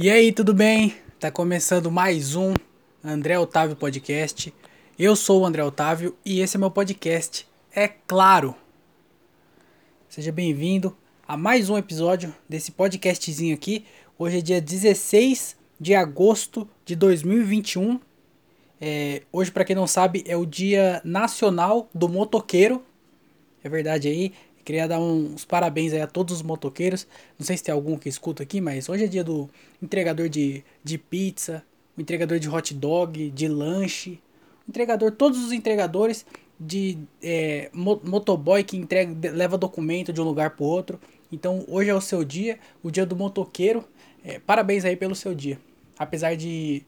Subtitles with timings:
[0.00, 0.94] E aí, tudo bem?
[1.18, 2.54] Tá começando mais um
[3.02, 4.54] André Otávio Podcast.
[4.96, 7.48] Eu sou o André Otávio e esse é meu podcast.
[7.74, 8.54] É claro.
[10.08, 13.86] Seja bem-vindo a mais um episódio desse podcastzinho aqui.
[14.16, 17.98] Hoje é dia 16 de agosto de 2021.
[18.80, 22.84] É, hoje, para quem não sabe, é o Dia Nacional do Motoqueiro.
[23.64, 24.32] É verdade aí.
[24.68, 27.06] Queria dar uns parabéns aí a todos os motoqueiros.
[27.38, 29.48] Não sei se tem algum que escuta aqui, mas hoje é dia do
[29.82, 31.64] entregador de, de pizza,
[31.96, 34.20] o entregador de hot dog, de lanche,
[34.68, 36.26] entregador, todos os entregadores
[36.60, 41.00] de é, motoboy que entrega, leva documento de um lugar para outro.
[41.32, 43.82] Então hoje é o seu dia, o dia do motoqueiro.
[44.22, 45.58] É, parabéns aí pelo seu dia.
[45.98, 46.82] Apesar de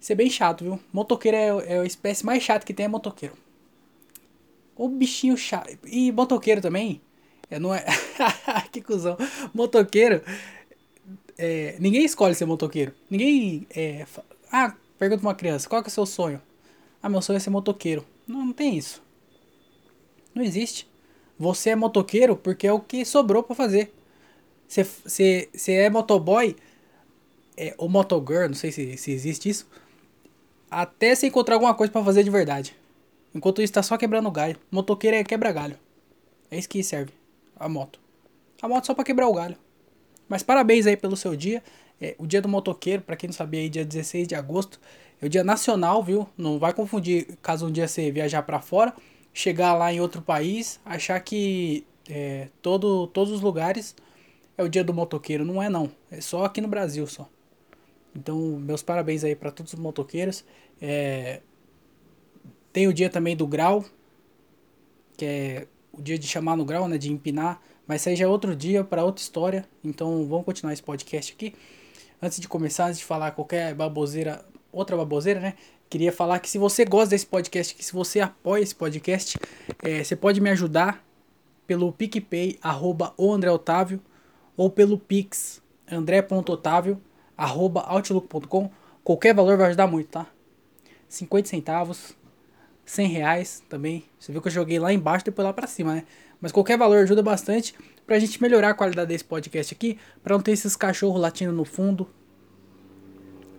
[0.00, 0.80] ser bem chato, viu?
[0.90, 3.34] Motoqueiro é, é a espécie mais chata que tem é motoqueiro.
[4.74, 5.76] O bichinho chato.
[5.84, 7.02] E motoqueiro também.
[7.50, 7.84] É, não é.
[8.70, 9.16] que cuzão.
[9.52, 10.22] Motoqueiro.
[11.36, 12.94] É, ninguém escolhe ser motoqueiro.
[13.10, 13.66] Ninguém.
[13.74, 14.06] É,
[14.52, 16.40] ah, pergunta uma criança: qual é o seu sonho?
[17.02, 18.06] Ah, meu sonho é ser motoqueiro.
[18.26, 19.02] Não, não tem isso.
[20.34, 20.88] Não existe.
[21.38, 23.92] Você é motoqueiro porque é o que sobrou para fazer.
[24.68, 26.54] Você é motoboy
[27.56, 29.66] é, ou motogirl, não sei se, se existe isso.
[30.70, 32.76] Até você encontrar alguma coisa para fazer de verdade.
[33.34, 34.56] Enquanto isso tá só quebrando galho.
[34.70, 35.76] Motoqueiro é quebra galho.
[36.50, 37.19] É isso que serve
[37.60, 38.00] a moto.
[38.62, 39.56] A moto só para quebrar o galho.
[40.26, 41.62] Mas parabéns aí pelo seu dia.
[42.00, 44.80] É, o dia do motoqueiro, para quem não sabia aí, dia 16 de agosto,
[45.20, 46.26] é o dia nacional, viu?
[46.36, 48.94] Não vai confundir caso um dia você viajar para fora,
[49.34, 53.94] chegar lá em outro país, achar que é, todo, todos os lugares
[54.56, 55.44] é o dia do motoqueiro.
[55.44, 57.28] Não é não, é só aqui no Brasil só.
[58.16, 60.44] Então, meus parabéns aí para todos os motoqueiros.
[60.80, 61.40] É,
[62.72, 63.84] tem o dia também do grau,
[65.16, 68.54] que é o dia de chamar no grau, né, de empinar, mas já é outro
[68.54, 69.64] dia para outra história.
[69.82, 71.54] Então vamos continuar esse podcast aqui.
[72.22, 75.54] Antes de começar, antes de falar qualquer baboseira, outra baboseira, né?
[75.88, 79.36] Queria falar que se você gosta desse podcast, que se você apoia esse podcast,
[79.82, 81.04] é, você pode me ajudar
[81.66, 84.00] pelo PicPay, arroba o André Otávio,
[84.56, 85.60] ou pelo Pix,
[85.90, 87.00] andré.otávio,
[87.36, 88.70] arroba outlook.com.
[89.02, 90.26] Qualquer valor vai ajudar muito, tá?
[91.08, 92.14] 50 centavos,
[92.90, 94.04] 100 reais também.
[94.18, 96.04] Você viu que eu joguei lá embaixo e depois lá pra cima, né?
[96.40, 97.74] Mas qualquer valor ajuda bastante
[98.04, 99.96] pra gente melhorar a qualidade desse podcast aqui.
[100.22, 102.08] Pra não ter esses cachorros latindo no fundo.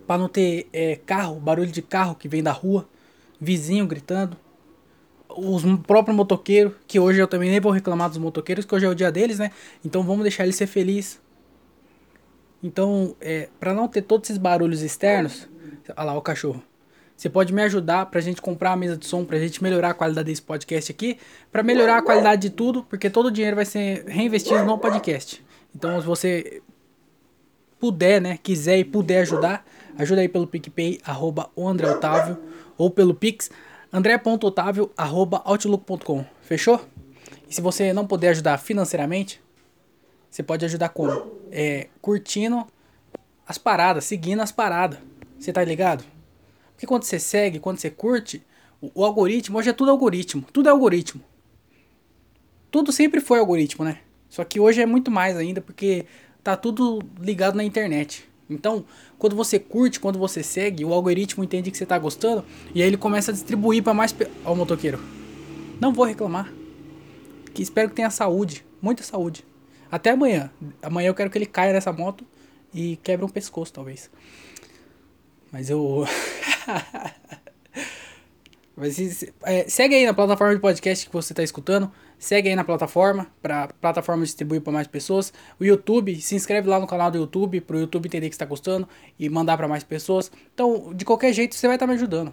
[0.06, 2.86] Pra não ter é, carro, barulho de carro que vem da rua.
[3.40, 4.36] Vizinho gritando.
[5.28, 8.88] Os próprios motoqueiros, que hoje eu também nem vou reclamar dos motoqueiros, que hoje é
[8.90, 9.50] o dia deles, né?
[9.82, 11.18] Então vamos deixar eles ser felizes.
[12.62, 15.48] Então, é, para não ter todos esses barulhos externos,
[15.96, 16.62] olha lá o cachorro.
[17.22, 19.94] Você pode me ajudar pra gente comprar a mesa de som, pra gente melhorar a
[19.94, 21.18] qualidade desse podcast aqui,
[21.52, 25.40] para melhorar a qualidade de tudo, porque todo o dinheiro vai ser reinvestido no podcast.
[25.72, 26.60] Então, se você
[27.78, 29.64] puder, né, quiser e puder ajudar,
[29.96, 32.36] ajuda aí pelo PicPay, arroba o André Otávio,
[32.76, 33.52] ou pelo Pix,
[33.92, 36.24] andré.otávio, arroba outlook.com.
[36.42, 36.84] Fechou?
[37.48, 39.40] E se você não puder ajudar financeiramente,
[40.28, 41.30] você pode ajudar como?
[41.52, 42.66] É, curtindo
[43.46, 44.98] as paradas, seguindo as paradas.
[45.38, 46.02] Você tá ligado?
[46.82, 48.42] Porque quando você segue, quando você curte,
[48.80, 50.44] o, o algoritmo, hoje é tudo algoritmo.
[50.52, 51.22] Tudo é algoritmo.
[52.72, 54.00] Tudo sempre foi algoritmo, né?
[54.28, 56.06] Só que hoje é muito mais ainda, porque
[56.42, 58.28] tá tudo ligado na internet.
[58.50, 58.84] Então,
[59.16, 62.44] quando você curte, quando você segue, o algoritmo entende que você tá gostando
[62.74, 64.12] e aí ele começa a distribuir para mais
[64.44, 64.98] ao motoqueiro.
[65.80, 66.52] Não vou reclamar.
[67.54, 69.46] Que espero que tenha saúde, muita saúde.
[69.88, 70.50] Até amanhã.
[70.82, 72.26] Amanhã eu quero que ele caia nessa moto
[72.74, 74.10] e quebre um pescoço, talvez.
[75.52, 76.04] Mas eu.
[78.74, 81.90] Mas é, segue aí na plataforma de podcast que você está escutando.
[82.18, 85.32] Segue aí na plataforma, para plataforma distribuir para mais pessoas.
[85.58, 88.46] O YouTube, se inscreve lá no canal do YouTube, para o YouTube entender que está
[88.46, 90.30] gostando e mandar para mais pessoas.
[90.54, 92.32] Então, de qualquer jeito, você vai estar tá me ajudando.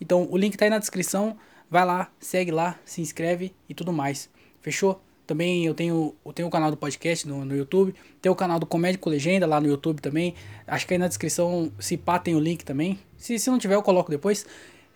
[0.00, 1.36] Então, o link está aí na descrição.
[1.68, 4.28] Vai lá, segue lá, se inscreve e tudo mais.
[4.60, 5.00] Fechou?
[5.30, 7.94] Também eu tenho, eu tenho o canal do podcast no, no YouTube.
[8.20, 10.34] Tem o canal do Comédia com Legenda lá no YouTube também.
[10.66, 12.98] Acho que aí na descrição, se pá, tem o link também.
[13.16, 14.44] Se, se não tiver, eu coloco depois.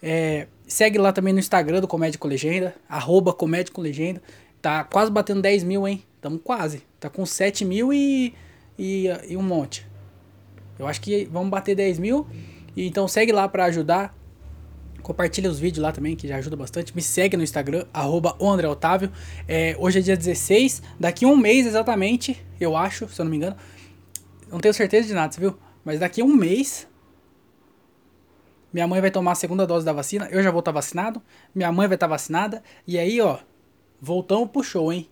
[0.02, 2.74] É, segue lá também no Instagram do Comédia com Legenda.
[2.88, 3.32] Arroba
[3.78, 4.20] Legenda.
[4.60, 6.02] Tá quase batendo 10 mil, hein?
[6.20, 6.82] Tamo quase.
[6.98, 8.34] Tá com 7 mil e,
[8.76, 9.86] e, e um monte.
[10.76, 12.26] Eu acho que vamos bater 10 mil.
[12.76, 14.12] Então segue lá para ajudar.
[15.04, 16.96] Compartilha os vídeos lá também, que já ajuda bastante.
[16.96, 18.34] Me segue no Instagram, arroba.
[19.46, 23.36] É, hoje é dia 16, daqui um mês exatamente, eu acho, se eu não me
[23.36, 23.54] engano.
[24.50, 25.58] Não tenho certeza de nada, viu?
[25.84, 26.88] Mas daqui um mês,
[28.72, 30.26] minha mãe vai tomar a segunda dose da vacina.
[30.30, 31.20] Eu já vou estar vacinado.
[31.54, 32.62] Minha mãe vai estar vacinada.
[32.86, 33.40] E aí, ó,
[34.00, 35.06] voltamos pro show, hein?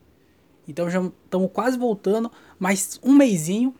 [0.66, 2.32] Então já estamos quase voltando.
[2.58, 3.74] Mais um mêsinho.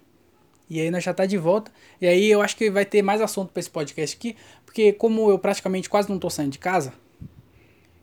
[0.68, 1.70] E aí nós já tá de volta.
[2.00, 5.30] E aí eu acho que vai ter mais assunto para esse podcast aqui, porque como
[5.30, 6.92] eu praticamente quase não tô saindo de casa,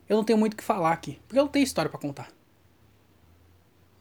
[0.07, 2.31] eu não tenho muito o que falar aqui, porque eu não tenho história para contar.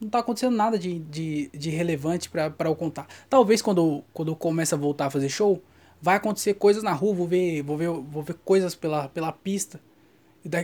[0.01, 3.07] Não tá acontecendo nada de, de, de relevante para eu contar.
[3.29, 5.61] Talvez quando, quando eu começo a voltar a fazer show,
[6.01, 9.81] vai acontecer coisas na rua, vou ver, vou ver, vou ver coisas pela, pela pista.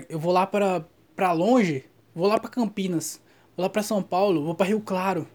[0.08, 3.20] Eu vou lá para, longe, vou lá para Campinas,
[3.56, 5.26] vou lá para São Paulo, vou para Rio Claro.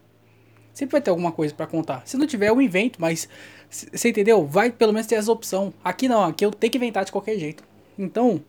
[0.74, 2.04] Sempre vai ter alguma coisa para contar.
[2.06, 3.28] Se não tiver, eu invento, mas
[3.70, 4.46] você entendeu?
[4.46, 5.74] Vai pelo menos ter essa opção.
[5.84, 7.64] Aqui não, aqui eu tenho que inventar de qualquer jeito.
[7.98, 8.42] Então,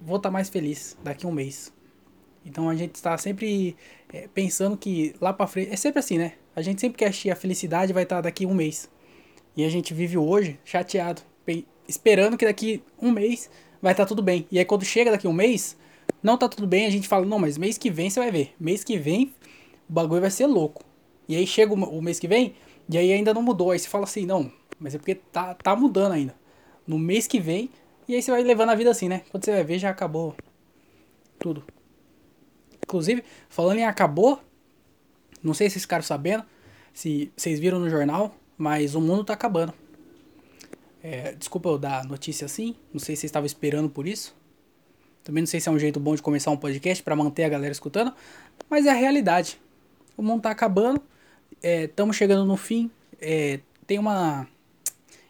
[0.00, 1.72] vou estar tá mais feliz daqui a um mês.
[2.44, 3.76] Então a gente está sempre
[4.12, 5.72] é, pensando que lá para frente.
[5.72, 6.32] É sempre assim, né?
[6.54, 8.88] A gente sempre quer que a felicidade vai estar tá daqui a um mês.
[9.56, 11.20] E a gente vive hoje chateado,
[11.86, 13.50] esperando que daqui um mês
[13.82, 14.46] vai estar tá tudo bem.
[14.50, 15.76] E aí quando chega daqui um mês,
[16.22, 18.54] não tá tudo bem, a gente fala, não, mas mês que vem você vai ver.
[18.58, 19.34] Mês que vem
[19.88, 20.84] o bagulho vai ser louco.
[21.28, 22.54] E aí chega o mês que vem,
[22.88, 23.70] e aí ainda não mudou.
[23.70, 26.34] Aí você fala assim, não, mas é porque tá, tá mudando ainda.
[26.86, 27.70] No mês que vem,
[28.08, 29.22] e aí você vai levando a vida assim, né?
[29.30, 30.34] Quando você vai ver, já acabou
[31.38, 31.62] tudo.
[32.82, 34.40] Inclusive, falando em acabou,
[35.42, 36.44] não sei se vocês ficaram sabendo,
[36.94, 39.74] se vocês viram no jornal, mas o mundo tá acabando.
[41.02, 44.34] É, desculpa eu dar notícia assim, não sei se vocês estavam esperando por isso.
[45.22, 47.48] Também não sei se é um jeito bom de começar um podcast para manter a
[47.50, 48.14] galera escutando,
[48.70, 49.60] mas é a realidade.
[50.16, 51.02] O mundo tá acabando
[51.62, 52.90] estamos é, chegando no fim.
[53.20, 54.46] É, tem uma.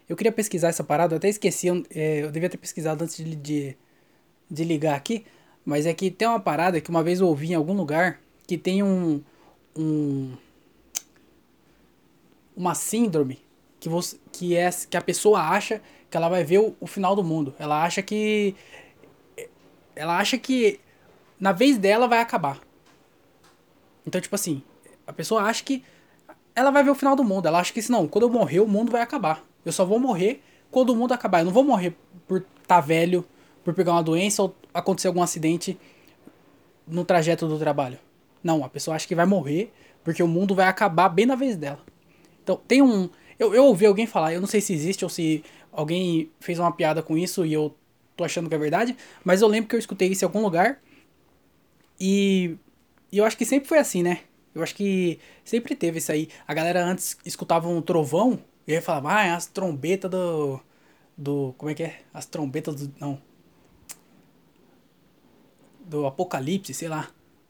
[0.07, 3.35] Eu queria pesquisar essa parada, eu até esqueci, é, eu devia ter pesquisado antes de,
[3.35, 3.77] de,
[4.49, 5.25] de, ligar aqui.
[5.63, 8.57] Mas é que tem uma parada que uma vez eu ouvi em algum lugar que
[8.57, 9.21] tem um.
[9.75, 10.33] um
[12.55, 13.39] uma síndrome
[13.79, 17.15] que, você, que, é, que a pessoa acha que ela vai ver o, o final
[17.15, 17.53] do mundo.
[17.59, 18.55] Ela acha que.
[19.95, 20.79] Ela acha que
[21.39, 22.59] na vez dela vai acabar.
[24.05, 24.61] Então, tipo assim,
[25.05, 25.83] a pessoa acha que
[26.59, 27.47] ela vai ver o final do mundo.
[27.47, 29.43] Ela acha que se não, quando eu morrer, o mundo vai acabar.
[29.65, 31.39] Eu só vou morrer quando o mundo acabar.
[31.39, 31.95] Eu não vou morrer
[32.27, 33.25] por estar tá velho,
[33.63, 35.79] por pegar uma doença ou acontecer algum acidente
[36.85, 37.97] no trajeto do trabalho.
[38.43, 39.71] Não, a pessoa acha que vai morrer
[40.03, 41.79] porque o mundo vai acabar bem na vez dela.
[42.43, 43.09] Então, tem um.
[43.37, 46.71] Eu, eu ouvi alguém falar, eu não sei se existe ou se alguém fez uma
[46.73, 47.73] piada com isso e eu
[48.17, 50.81] tô achando que é verdade, mas eu lembro que eu escutei isso em algum lugar.
[51.97, 52.57] E,
[53.11, 54.21] e eu acho que sempre foi assim, né?
[54.59, 56.29] Eu acho que sempre teve isso aí.
[56.47, 60.59] A galera antes escutava um trovão e aí falava, ah, é as trombetas do.
[61.17, 61.53] Do.
[61.57, 62.01] Como é que é?
[62.13, 62.93] As trombetas do.
[62.99, 63.21] Não.
[65.79, 67.09] Do apocalipse, sei lá.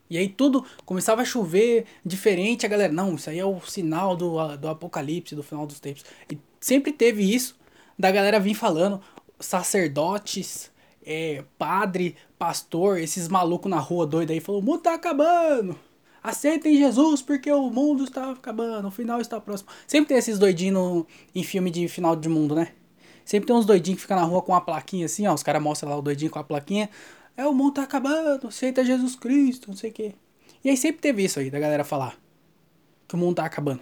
[0.09, 4.15] E aí tudo começava a chover diferente, a galera, não, isso aí é o sinal
[4.15, 6.03] do, do apocalipse, do final dos tempos.
[6.31, 7.55] E sempre teve isso
[7.97, 8.99] da galera vir falando,
[9.39, 10.71] sacerdotes,
[11.05, 15.77] é, padre, pastor, esses malucos na rua doido aí, falou, o mundo tá acabando.
[16.21, 19.69] Aceitem Jesus porque o mundo está acabando, o final está próximo.
[19.87, 22.73] Sempre tem esses doidinhos em filme de final de mundo, né?
[23.23, 25.33] Sempre tem uns doidinhos que ficam na rua com uma plaquinha assim, ó.
[25.33, 26.89] Os caras mostram lá o doidinho com a plaquinha.
[27.37, 30.15] É, o mundo tá acabando, aceita Jesus Cristo, não sei o quê.
[30.63, 32.17] E aí sempre teve isso aí, da galera falar.
[33.07, 33.81] Que o mundo tá acabando.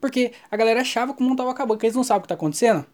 [0.00, 2.28] Porque a galera achava que o mundo tava acabando, porque eles não sabem o que
[2.28, 2.86] tá acontecendo.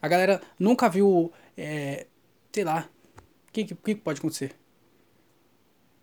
[0.00, 2.06] A galera nunca viu, é,
[2.52, 2.88] sei lá,
[3.48, 4.54] o que, que, que pode acontecer?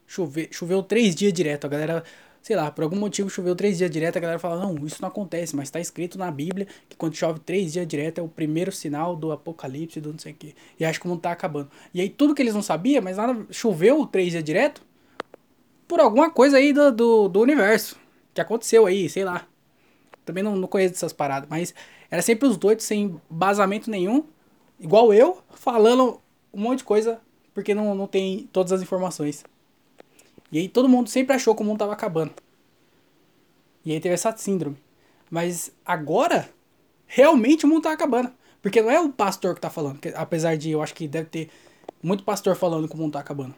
[0.08, 1.66] Chover, choveu três dias direto.
[1.66, 2.04] A galera,
[2.42, 4.18] sei lá, por algum motivo choveu três dias direto.
[4.18, 7.40] A galera fala: Não, isso não acontece, mas está escrito na Bíblia que quando chove
[7.40, 10.56] três dias direto é o primeiro sinal do apocalipse, do não sei o quê.
[10.80, 11.70] E acho que o mundo tá acabando.
[11.94, 14.82] E aí tudo que eles não sabiam, mas nada, choveu três dias direto
[15.88, 17.98] por alguma coisa aí do, do, do universo
[18.34, 19.48] que aconteceu aí, sei lá.
[20.26, 21.74] Também não, não conheço essas paradas, mas
[22.10, 24.24] era sempre os doidos sem basamento nenhum,
[24.80, 26.22] igual eu, falando
[26.54, 27.20] um monte de coisa
[27.54, 29.44] porque não, não tem todas as informações.
[30.54, 32.32] E aí todo mundo sempre achou que o mundo tava acabando.
[33.84, 34.78] E aí teve essa síndrome.
[35.28, 36.48] Mas agora,
[37.08, 38.32] realmente o mundo tá acabando.
[38.62, 40.00] Porque não é o pastor que tá falando.
[40.00, 41.50] Que, apesar de eu acho que deve ter
[42.04, 43.56] muito pastor falando que o mundo tá acabando.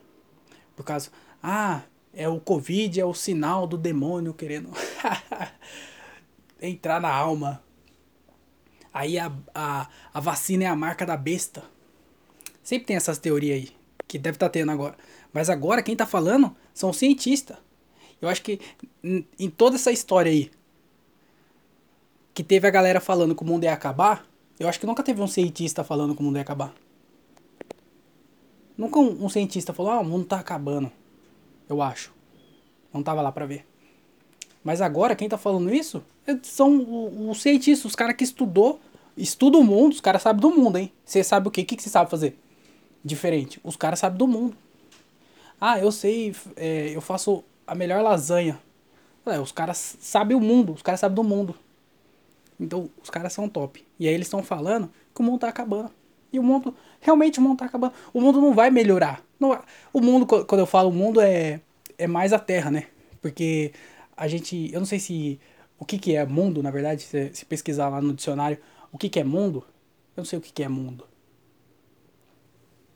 [0.73, 1.09] Por causa,
[1.43, 1.81] ah,
[2.13, 4.69] é o Covid, é o sinal do demônio querendo
[6.61, 7.61] entrar na alma.
[8.93, 11.61] Aí a, a, a vacina é a marca da besta.
[12.63, 13.75] Sempre tem essas teorias aí.
[14.07, 14.95] Que deve estar tá tendo agora.
[15.33, 17.57] Mas agora quem tá falando são cientistas.
[18.21, 18.59] Eu acho que
[19.39, 20.51] em toda essa história aí,
[22.33, 24.27] que teve a galera falando que o mundo ia acabar,
[24.59, 26.73] eu acho que nunca teve um cientista falando que o mundo ia acabar.
[28.77, 30.91] Nunca um, um cientista falou, ah, o mundo tá acabando.
[31.67, 32.13] Eu acho.
[32.93, 33.65] Não tava lá pra ver.
[34.61, 38.81] Mas agora, quem tá falando isso é, são os cientistas, os caras que estudou,
[39.15, 40.91] estuda o mundo, os caras sabem do mundo, hein?
[41.05, 41.61] Você sabe o quê?
[41.61, 42.37] O que você sabe fazer?
[43.03, 43.61] Diferente.
[43.63, 44.57] Os caras sabem do mundo.
[45.59, 48.59] Ah, eu sei, é, eu faço a melhor lasanha.
[49.25, 51.55] É, os caras sabem o mundo, os caras sabem do mundo.
[52.59, 53.85] Então, os caras são top.
[53.99, 55.91] E aí eles estão falando que o mundo tá acabando.
[56.31, 57.93] E o mundo, realmente o mundo tá acabando.
[58.13, 59.23] O mundo não vai melhorar.
[59.39, 59.59] Não.
[59.91, 61.59] O mundo, quando eu falo o mundo, é,
[61.97, 62.87] é mais a Terra, né?
[63.21, 63.73] Porque
[64.15, 65.39] a gente, eu não sei se,
[65.79, 68.57] o que que é mundo, na verdade, se, se pesquisar lá no dicionário,
[68.91, 69.63] o que que é mundo,
[70.15, 71.05] eu não sei o que que é mundo.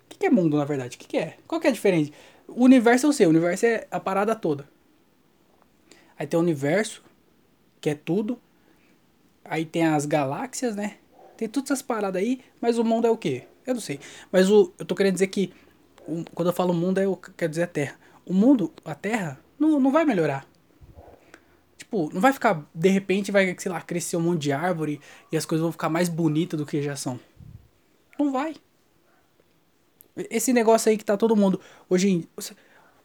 [0.06, 0.96] O que que é mundo, na verdade?
[0.96, 1.38] O que que é?
[1.48, 2.12] Qual que é a diferença?
[2.56, 4.68] O universo eu sei, o universo é a parada toda.
[6.18, 7.03] Aí tem o universo,
[7.79, 8.39] que é tudo.
[9.44, 10.98] Aí tem as galáxias, né?
[11.38, 13.46] Tem todas essas paradas aí, mas o mundo é o quê?
[13.65, 14.00] Eu não sei.
[14.32, 15.53] Mas o, eu tô querendo dizer que,
[16.08, 17.96] o, quando eu falo mundo, é eu quero dizer a Terra.
[18.25, 20.46] O mundo, a Terra, não, não vai melhorar.
[21.77, 25.00] Tipo, não vai ficar, de repente, vai, sei lá, crescer um monte de árvore
[25.32, 27.20] e as coisas vão ficar mais bonitas do que já são.
[28.20, 28.56] Não vai.
[30.30, 31.60] Esse negócio aí que tá todo mundo.
[31.90, 32.28] Hoje,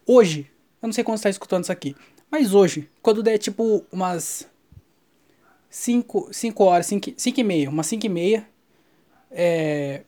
[0.07, 0.51] hoje,
[0.83, 1.95] eu não sei quando você tá escutando isso aqui,
[2.31, 4.49] mas hoje, quando der tipo umas
[5.71, 8.49] 5, 5 horas, 5, 5 e meia, umas 5 e meia,
[9.31, 10.03] é,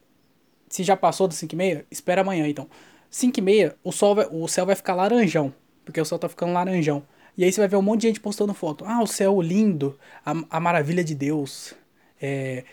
[0.68, 2.68] se já passou das 5 e meia, espera amanhã então.
[3.10, 5.52] 5 e meia, o, sol vai, o céu vai ficar laranjão,
[5.84, 7.02] porque o céu tá ficando laranjão.
[7.36, 8.84] E aí você vai ver um monte de gente postando foto.
[8.86, 11.74] Ah, o céu lindo, a, a maravilha de Deus,
[12.20, 12.64] é,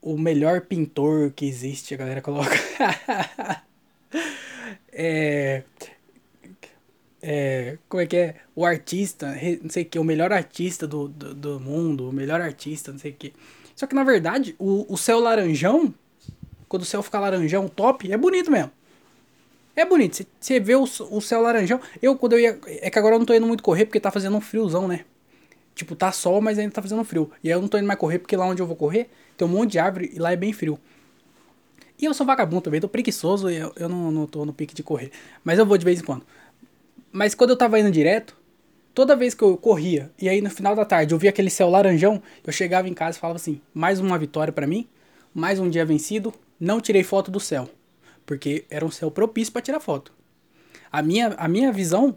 [0.00, 2.54] o melhor pintor que existe, a galera coloca.
[4.92, 5.62] é,
[7.20, 8.36] é, como é que é?
[8.54, 12.40] O artista, não sei o que, o melhor artista do, do, do, mundo, o melhor
[12.40, 13.32] artista, não sei o que.
[13.74, 15.92] Só que na verdade, o, o céu laranjão,
[16.68, 18.70] quando o céu fica laranjão top, é bonito mesmo.
[19.74, 20.26] É bonito.
[20.40, 21.80] Você vê o, o céu laranjão.
[22.02, 22.58] Eu, quando eu ia.
[22.66, 25.04] É que agora eu não tô indo muito correr porque tá fazendo um friozão, né?
[25.72, 27.30] Tipo, tá sol, mas ainda tá fazendo frio.
[27.44, 29.46] E aí eu não tô indo mais correr porque lá onde eu vou correr tem
[29.46, 30.78] um monte de árvore e lá é bem frio.
[31.98, 34.74] E eu sou vagabundo também, tô preguiçoso e eu, eu não, não tô no pique
[34.74, 35.10] de correr.
[35.44, 36.26] Mas eu vou de vez em quando.
[37.12, 38.36] Mas quando eu tava indo direto,
[38.92, 41.70] toda vez que eu corria, e aí no final da tarde eu via aquele céu
[41.70, 44.88] laranjão, eu chegava em casa e falava assim: mais uma vitória para mim,
[45.32, 47.70] mais um dia vencido, não tirei foto do céu,
[48.26, 50.12] porque era um céu propício para tirar foto.
[50.90, 52.16] A minha, a minha visão,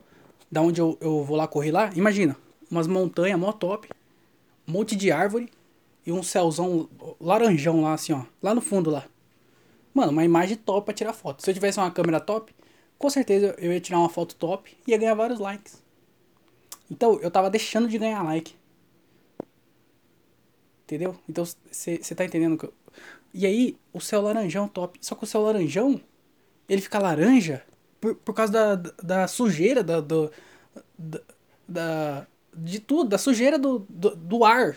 [0.52, 2.36] da onde eu, eu vou lá correr lá, imagina,
[2.70, 3.90] umas montanhas mó top,
[4.68, 5.50] um monte de árvore
[6.06, 6.90] e um céuzão
[7.20, 9.06] laranjão lá assim, ó, lá no fundo lá.
[9.94, 11.44] Mano, uma imagem top pra tirar foto.
[11.44, 12.54] Se eu tivesse uma câmera top,
[12.98, 15.82] com certeza eu ia tirar uma foto top e ia ganhar vários likes.
[16.90, 18.56] Então eu tava deixando de ganhar like.
[20.84, 21.16] Entendeu?
[21.28, 22.74] Então você tá entendendo que eu...
[23.34, 25.00] E aí, o céu laranjão top.
[25.02, 26.02] Só que o céu laranjão,
[26.68, 27.64] ele fica laranja
[28.02, 30.30] por, por causa da, da sujeira, da, do,
[30.98, 31.22] da,
[31.68, 34.76] da, de tudo, da sujeira do, do, do, ar.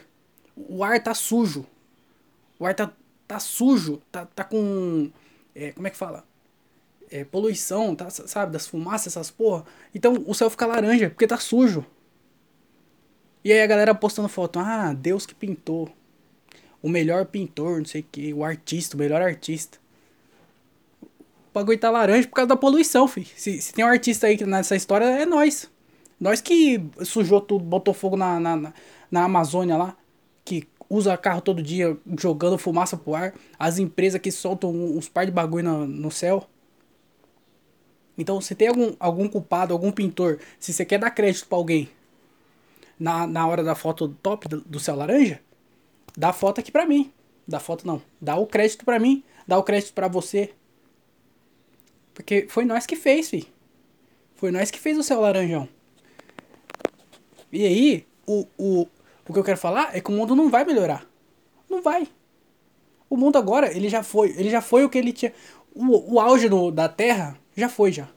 [0.57, 1.67] O ar tá sujo.
[2.59, 2.93] O ar tá,
[3.27, 5.11] tá sujo, tá, tá com.
[5.55, 6.25] É, como é que fala?
[7.15, 9.65] é, poluição, tá, sabe, das fumaças, essas porra.
[9.95, 11.87] Então o céu fica laranja, porque tá sujo.
[13.45, 15.89] E aí a galera postando foto, ah, Deus que pintou.
[16.83, 19.79] O melhor pintor, não sei o que, o artista, o melhor artista.
[21.03, 23.25] O bagulho tá laranja por causa da poluição, fi.
[23.37, 25.71] Se, se tem um artista aí nessa história, é nós.
[26.19, 28.75] Nós que sujou tudo, botou fogo na, na, na,
[29.09, 29.97] na Amazônia lá.
[30.45, 33.35] Que usa carro todo dia jogando fumaça pro ar.
[33.59, 36.47] As empresas que soltam uns par de bagulho no, no céu.
[38.17, 41.89] Então, se tem algum, algum culpado, algum pintor, se você quer dar crédito para alguém
[42.99, 45.41] na, na hora da foto top do, do céu laranja,
[46.17, 47.13] dá foto aqui pra mim.
[47.47, 48.01] Dá foto não.
[48.21, 50.53] Dá o crédito pra mim, dá o crédito pra você.
[52.15, 53.47] Porque foi nós que fez, fi.
[54.37, 55.69] Foi nós que fez o céu laranjão.
[57.53, 58.87] E aí, o, o,
[59.29, 61.07] o que eu quero falar é que o mundo não vai melhorar.
[61.69, 62.07] Não vai.
[63.09, 64.31] O mundo agora, ele já foi.
[64.31, 65.33] Ele já foi o que ele tinha.
[65.75, 68.09] O, o auge da Terra já foi já.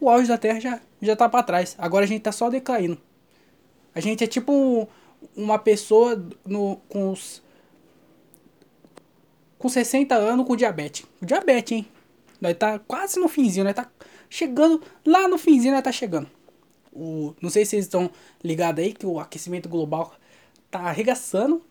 [0.00, 1.74] O auge da Terra já, já tá para trás.
[1.78, 2.98] Agora a gente tá só decaindo.
[3.94, 4.88] A gente é tipo
[5.36, 7.42] uma pessoa no, com os.
[9.58, 11.06] Com 60 anos com diabetes.
[11.20, 11.86] Diabetes, hein?
[12.40, 13.88] Nós tá quase no finzinho, nós tá
[14.28, 14.82] chegando.
[15.06, 16.28] Lá no finzinho nós tá chegando.
[16.92, 18.10] O, não sei se vocês estão
[18.42, 20.14] ligados aí que o aquecimento global
[20.70, 21.62] tá arregaçando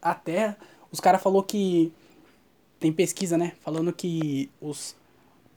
[0.00, 0.56] a Terra.
[0.90, 1.92] Os caras falou que.
[2.80, 3.54] Tem pesquisa, né?
[3.60, 4.96] Falando que os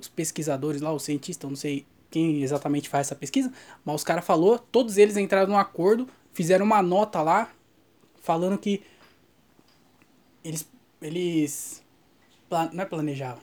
[0.01, 3.53] os pesquisadores lá, os cientistas, não sei quem exatamente faz essa pesquisa,
[3.85, 7.53] mas os caras falou, todos eles entraram num acordo, fizeram uma nota lá
[8.19, 8.81] falando que
[10.43, 10.67] eles
[11.01, 11.81] eles
[12.73, 13.41] não é planejavam.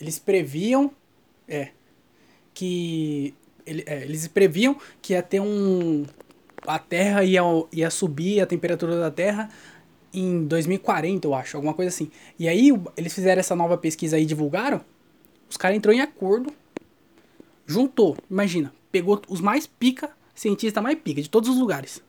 [0.00, 0.90] Eles previam
[1.46, 1.70] é
[2.54, 3.34] que
[3.66, 6.04] ele, é, eles previam que ia ter um
[6.66, 7.40] a Terra ia,
[7.72, 9.50] ia subir a temperatura da Terra
[10.14, 12.10] em 2040, eu acho, alguma coisa assim.
[12.38, 14.80] E aí eles fizeram essa nova pesquisa aí, divulgaram,
[15.50, 16.52] os caras entrou em acordo,
[17.66, 22.02] juntou, imagina, pegou os mais pica cientista mais pica de todos os lugares.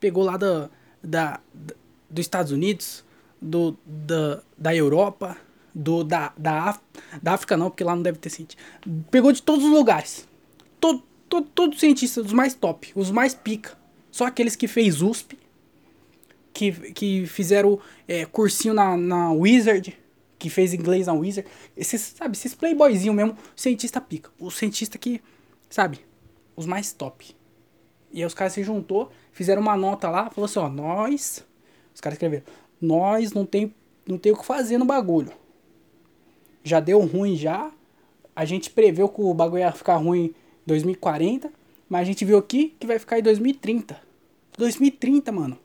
[0.00, 0.70] Pegou lá da,
[1.02, 1.74] da, da
[2.08, 3.04] dos Estados Unidos,
[3.40, 5.36] do, da, da Europa,
[5.74, 6.78] do, da, da,
[7.22, 8.62] da África não, porque lá não deve ter cientista.
[9.10, 10.28] Pegou de todos os lugares.
[10.82, 13.78] Todo, todo, todos os cientistas, os mais top, os mais pica.
[14.10, 15.38] Só aqueles que fez USP,
[16.52, 19.96] que, que fizeram é, cursinho na, na Wizard,
[20.40, 21.48] que fez inglês na Wizard.
[21.76, 24.32] Esses, sabe, esses playboyzinho mesmo, cientista pica.
[24.40, 25.22] O cientista que,
[25.70, 26.00] sabe,
[26.56, 27.32] os mais top.
[28.10, 31.46] E aí os caras se juntou, fizeram uma nota lá, falou assim, ó, nós...
[31.94, 32.44] Os caras escreveram,
[32.80, 33.72] nós não tem,
[34.04, 35.30] não tem o que fazer no bagulho.
[36.64, 37.70] Já deu ruim já.
[38.34, 40.34] A gente preveu que o bagulho ia ficar ruim
[40.66, 41.52] 2040,
[41.88, 44.00] mas a gente viu aqui que vai ficar em 2030.
[44.56, 45.58] 2030, mano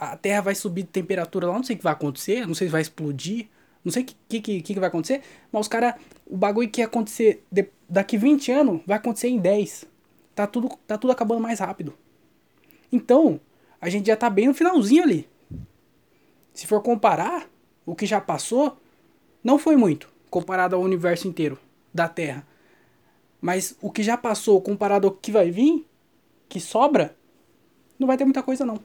[0.00, 2.68] a Terra vai subir de temperatura lá, não sei o que vai acontecer, não sei
[2.68, 3.48] se vai explodir,
[3.84, 5.20] não sei o que, que, que, que vai acontecer,
[5.52, 5.94] mas os caras,
[6.26, 9.84] o bagulho que ia acontecer de, daqui 20 anos vai acontecer em 10.
[10.34, 11.92] Tá tudo, tá tudo acabando mais rápido.
[12.90, 13.38] Então,
[13.78, 15.28] a gente já tá bem no finalzinho ali.
[16.54, 17.46] Se for comparar,
[17.84, 18.78] o que já passou,
[19.44, 21.58] não foi muito, comparado ao universo inteiro
[21.92, 22.46] da Terra.
[23.40, 25.86] Mas o que já passou comparado ao que vai vir,
[26.48, 27.16] que sobra,
[27.98, 28.80] não vai ter muita coisa não.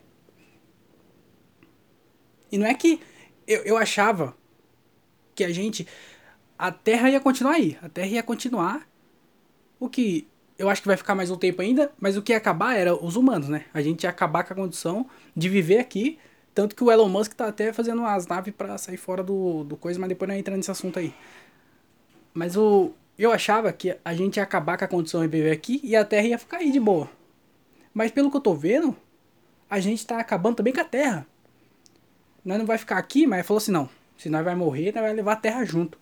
[2.51, 3.01] E não é que
[3.47, 4.35] eu, eu achava
[5.33, 5.87] que a gente.
[6.57, 7.77] A Terra ia continuar aí.
[7.81, 8.87] A Terra ia continuar.
[9.79, 12.37] O que eu acho que vai ficar mais um tempo ainda, mas o que ia
[12.37, 13.65] acabar era os humanos, né?
[13.73, 16.17] A gente ia acabar com a condição de viver aqui.
[16.53, 19.75] Tanto que o Elon Musk tá até fazendo umas naves para sair fora do, do
[19.75, 21.13] coisa, mas depois não entra nesse assunto aí.
[22.33, 25.79] Mas o, eu achava que a gente ia acabar com a condição de viver aqui
[25.83, 27.09] e a Terra ia ficar aí de boa.
[27.93, 28.95] Mas pelo que eu tô vendo,
[29.69, 31.27] a gente tá acabando também com a Terra
[32.45, 35.13] nós não vai ficar aqui, mas falou assim, não, se nós vai morrer, nós vai
[35.13, 35.97] levar a terra junto.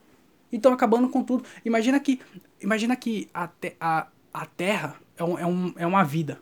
[0.51, 1.45] Então acabando com tudo.
[1.63, 2.19] Imagina que,
[2.61, 6.39] imagina que a, te, a, a terra é, um, é, um, é uma vida.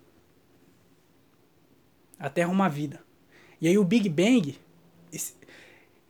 [2.18, 3.00] A terra é uma vida.
[3.62, 4.58] E aí o Big Bang,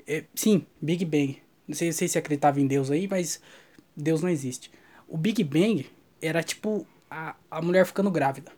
[0.07, 1.41] é, sim, Big Bang.
[1.67, 3.41] Não sei, não sei se acreditava em Deus aí, mas
[4.01, 4.71] Deus não existe.
[5.07, 5.89] O Big Bang
[6.21, 8.51] era tipo a, a mulher ficando grávida.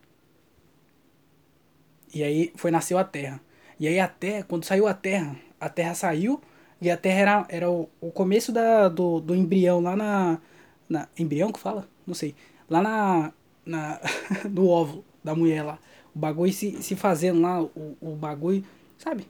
[2.14, 3.42] E aí foi nasceu a Terra.
[3.80, 6.40] E aí a Terra, quando saiu a Terra, a Terra saiu
[6.80, 10.40] e a Terra era, era o, o começo da, do, do embrião lá na,
[10.88, 11.08] na.
[11.18, 11.88] Embrião que fala?
[12.06, 12.36] Não sei.
[12.70, 13.34] Lá na.
[13.66, 14.00] na
[14.50, 15.80] no óvulo da mulher lá.
[16.14, 18.64] O bagulho se, se fazendo lá, o, o bagulho,
[18.98, 19.26] sabe?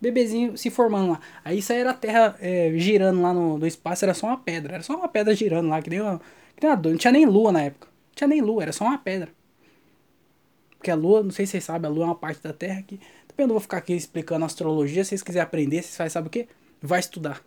[0.00, 1.20] Bebezinho se formando lá.
[1.44, 4.38] Aí isso aí era a Terra é, girando lá no, no espaço, era só uma
[4.38, 4.74] pedra.
[4.74, 6.20] Era só uma pedra girando lá, que nem uma.
[6.54, 7.86] Que nem uma não tinha nem lua na época.
[7.86, 9.30] Não tinha nem lua, era só uma pedra.
[10.76, 12.82] Porque a lua, não sei se vocês sabem, a lua é uma parte da Terra
[12.82, 13.00] que
[13.38, 15.04] eu não vou ficar aqui explicando astrologia.
[15.04, 16.48] Se vocês quiserem aprender, vocês fazem, sabe o que?
[16.80, 17.42] Vai estudar.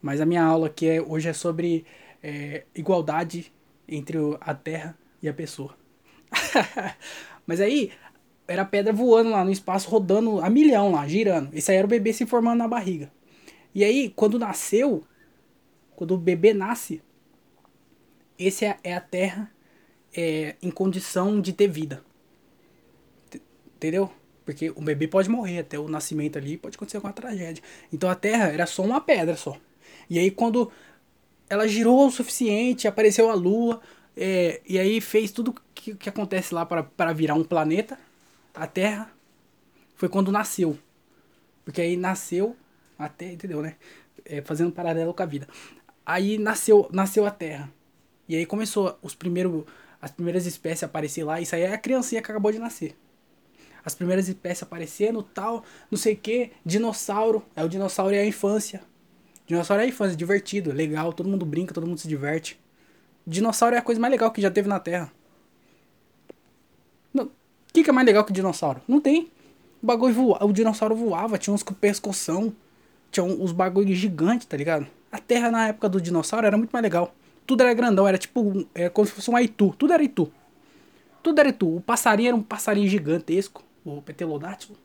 [0.00, 1.84] Mas a minha aula aqui é, hoje é sobre
[2.22, 3.52] é, igualdade
[3.88, 5.74] entre a Terra e a pessoa.
[7.46, 7.90] Mas aí,
[8.48, 11.54] era pedra voando lá no espaço, rodando a milhão lá, girando.
[11.54, 13.12] Esse aí era o bebê se formando na barriga.
[13.74, 15.04] E aí, quando nasceu,
[15.94, 17.02] quando o bebê nasce,
[18.38, 19.52] esse é, é a Terra
[20.16, 22.02] é, em condição de ter vida.
[23.76, 24.10] Entendeu?
[24.44, 27.62] Porque o bebê pode morrer até o nascimento ali, pode acontecer alguma tragédia.
[27.92, 29.56] Então a Terra era só uma pedra só.
[30.08, 30.72] E aí quando
[31.50, 33.80] ela girou o suficiente, apareceu a Lua,
[34.16, 37.98] é, e aí fez tudo que, que acontece lá para virar um planeta,
[38.62, 39.10] a Terra,
[39.94, 40.78] foi quando nasceu.
[41.64, 42.56] Porque aí nasceu,
[42.98, 43.76] até, entendeu, né?
[44.24, 45.46] É, fazendo um paralelo com a vida.
[46.04, 47.70] Aí nasceu, nasceu a Terra.
[48.28, 49.64] E aí começou os primeiros,
[50.00, 51.40] as primeiras espécies a aparecer lá.
[51.40, 52.96] Isso aí é a criancinha que acabou de nascer
[53.88, 58.26] as primeiras espécies aparecendo, tal, não sei o que, dinossauro, é o dinossauro é a
[58.26, 58.82] infância.
[59.46, 62.60] Dinossauro é a infância, divertido, legal, todo mundo brinca, todo mundo se diverte.
[63.26, 65.10] Dinossauro é a coisa mais legal que já teve na Terra.
[67.68, 68.80] O que, que é mais legal que dinossauro?
[68.88, 69.30] Não tem.
[69.82, 72.52] O bagulho voa, o dinossauro voava, tinha uns com pescoção,
[73.10, 74.86] tinha uns bagulho gigantes, tá ligado?
[75.10, 77.14] A Terra na época do dinossauro era muito mais legal.
[77.46, 80.30] Tudo era grandão, era tipo, era como se fosse um Aitu, tudo era Itu.
[81.22, 81.76] Tudo era Itu.
[81.76, 84.76] O passarinho era um passarinho gigantesco o Petelodátilo.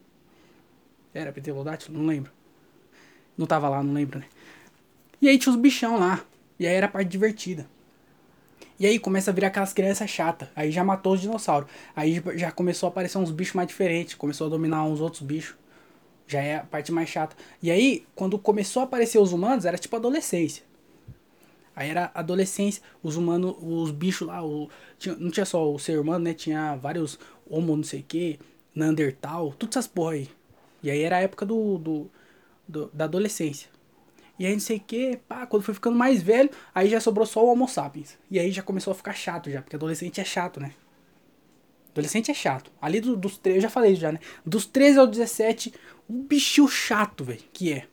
[1.13, 1.98] Era Petelodátilo?
[1.98, 2.32] Não lembro.
[3.38, 4.26] Não tava lá, não lembro, né?
[5.22, 6.24] E aí tinha os bichão lá.
[6.60, 7.67] E aí era a parte divertida.
[8.84, 10.50] E aí começa a virar aquelas crianças chatas.
[10.54, 11.69] Aí já matou os dinossauros.
[11.96, 14.13] Aí já começou a aparecer uns bichos mais diferentes.
[14.13, 15.56] Começou a dominar uns outros bichos.
[16.28, 17.34] Já é a parte mais chata.
[17.62, 20.65] E aí, quando começou a aparecer os humanos, era tipo adolescência.
[21.74, 24.69] Aí era adolescência, os humanos, os bichos lá, o,
[25.00, 26.34] tinha, não tinha só o ser humano, né?
[26.34, 27.17] Tinha vários
[27.50, 28.38] homo, não sei o que,
[28.76, 30.30] Neandertal, todas essas porra aí.
[30.84, 32.12] E aí era a época do, do,
[32.67, 33.69] do da adolescência.
[34.38, 37.26] E aí não sei o que, pá, quando foi ficando mais velho, aí já sobrou
[37.26, 38.17] só o Homo sapiens.
[38.32, 40.72] E aí já começou a ficar chato já, porque adolescente é chato, né?
[41.91, 42.72] Adolescente é chato.
[42.82, 44.19] Ali do, dos 13, eu já falei já, né?
[44.43, 45.74] Dos 13 aos 17,
[46.10, 47.88] um bichinho chato, velho, que é.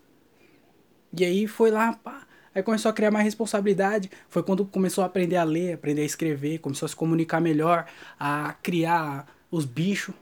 [1.16, 2.26] E aí foi lá, pá.
[2.55, 4.11] Aí começou a criar mais responsabilidade.
[4.29, 7.87] Foi quando começou a aprender a ler, aprender a escrever, começou a se comunicar melhor,
[8.18, 10.14] a criar os bichos.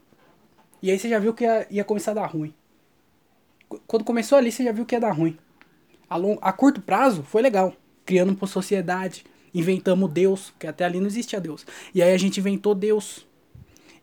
[0.83, 2.53] E aí você já viu que ia, ia começar a dar ruim.
[3.87, 5.39] Quando começou ali, você já viu que ia dar ruim.
[6.09, 7.75] A, long, a curto prazo, foi legal.
[8.05, 9.25] Criando uma sociedade.
[9.55, 11.67] Inventamos Deus, que até ali não existia Deus.
[11.95, 13.27] E aí a gente inventou Deus.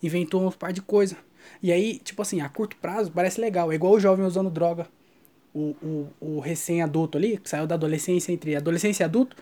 [0.02, 1.18] Inventou um par de coisa.
[1.62, 3.72] E aí, tipo assim, a curto prazo parece legal.
[3.72, 4.88] É igual o jovem usando droga.
[5.54, 9.38] O, o, o recém-adulto ali, que saiu da adolescência, entre adolescência e adulto,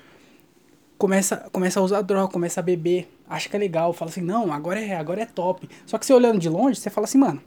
[1.03, 4.53] começa, começa a usar droga, começa a beber, acha que é legal, fala assim, não,
[4.53, 5.67] agora é, agora é top.
[5.85, 7.41] Só que você olhando de longe, você fala assim, mano,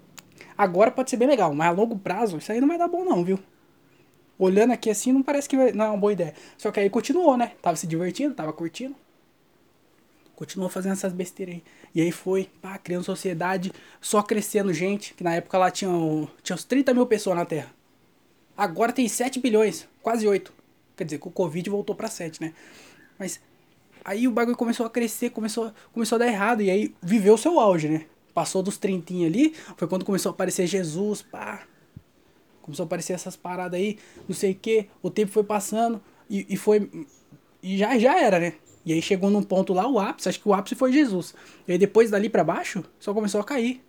[0.59, 3.05] agora pode ser bem legal, mas a longo prazo isso aí não vai dar bom
[3.05, 3.39] não, viu?
[4.39, 6.35] Olhando aqui assim, não parece que não é uma boa ideia.
[6.59, 7.53] Só que aí continuou, né?
[7.63, 8.95] Tava se divertindo, tava curtindo.
[10.35, 11.65] Continuou fazendo essas besteiras aí.
[11.95, 15.91] E aí foi, pá, criando sociedade, só crescendo gente, que na época lá tinha,
[16.43, 17.75] tinha uns 30 mil pessoas na Terra.
[18.55, 20.53] Agora tem 7 bilhões, quase 8.
[20.95, 22.53] Quer dizer, com o Covid voltou pra 7, né?
[23.19, 23.41] Mas
[24.05, 26.63] aí o bagulho começou a crescer, começou, começou a dar errado.
[26.63, 28.05] E aí viveu o seu auge, né?
[28.35, 31.67] Passou dos 30 ali, foi quando começou a aparecer Jesus, pá.
[32.67, 33.97] Começou a aparecer essas paradas aí,
[34.29, 34.87] não sei o que.
[35.03, 36.91] O tempo foi passando e, e foi.
[37.63, 38.53] E já, já era, né?
[38.85, 41.35] E aí chegou num ponto lá, o ápice, acho que o ápice foi Jesus.
[41.67, 43.81] E aí depois dali para baixo, só começou a cair.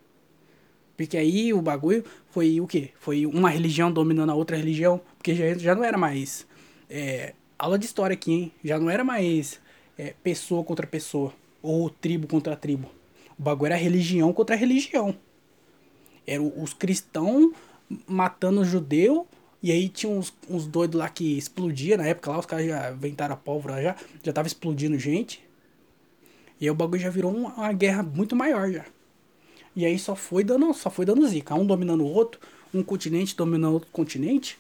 [0.96, 2.92] Porque aí o bagulho foi o quê?
[3.00, 5.02] Foi uma religião dominando a outra religião.
[5.18, 6.48] Porque já, já não era mais.
[6.90, 8.52] É, aula de história aqui, hein?
[8.64, 9.60] Já não era mais
[9.98, 11.32] é, pessoa contra pessoa.
[11.62, 12.90] Ou tribo contra tribo.
[13.38, 15.16] O bagulho era religião contra religião.
[16.26, 17.52] Era os cristãos
[18.08, 19.26] matando os judeus.
[19.62, 22.92] E aí tinha uns, uns doidos lá que explodia na época lá, os caras já
[22.92, 25.44] inventaram a pólvora já, já tava explodindo gente.
[26.60, 28.86] E aí o bagulho já virou uma, uma guerra muito maior já.
[29.76, 31.54] E aí só foi dando, só foi dando zica.
[31.56, 32.40] Um dominando o outro,
[32.74, 34.58] um continente dominando outro continente.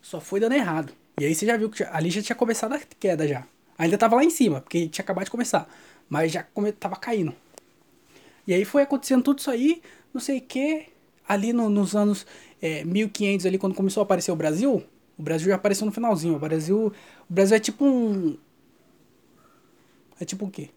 [0.00, 0.92] Só foi dando errado.
[1.18, 3.44] E aí você já viu que ali já tinha começado a queda já.
[3.76, 5.68] Ainda tava lá em cima, porque tinha acabado de começar.
[6.08, 7.34] Mas já come, tava caindo.
[8.46, 9.82] E aí foi acontecendo tudo isso aí,
[10.14, 10.86] não sei o que.
[11.30, 12.26] Ali no, nos anos
[12.60, 14.82] é, 1500, ali quando começou a aparecer o Brasil,
[15.16, 16.36] o Brasil já apareceu no finalzinho.
[16.36, 16.92] O Brasil,
[17.28, 18.36] o Brasil é tipo um...
[20.20, 20.70] É tipo o quê?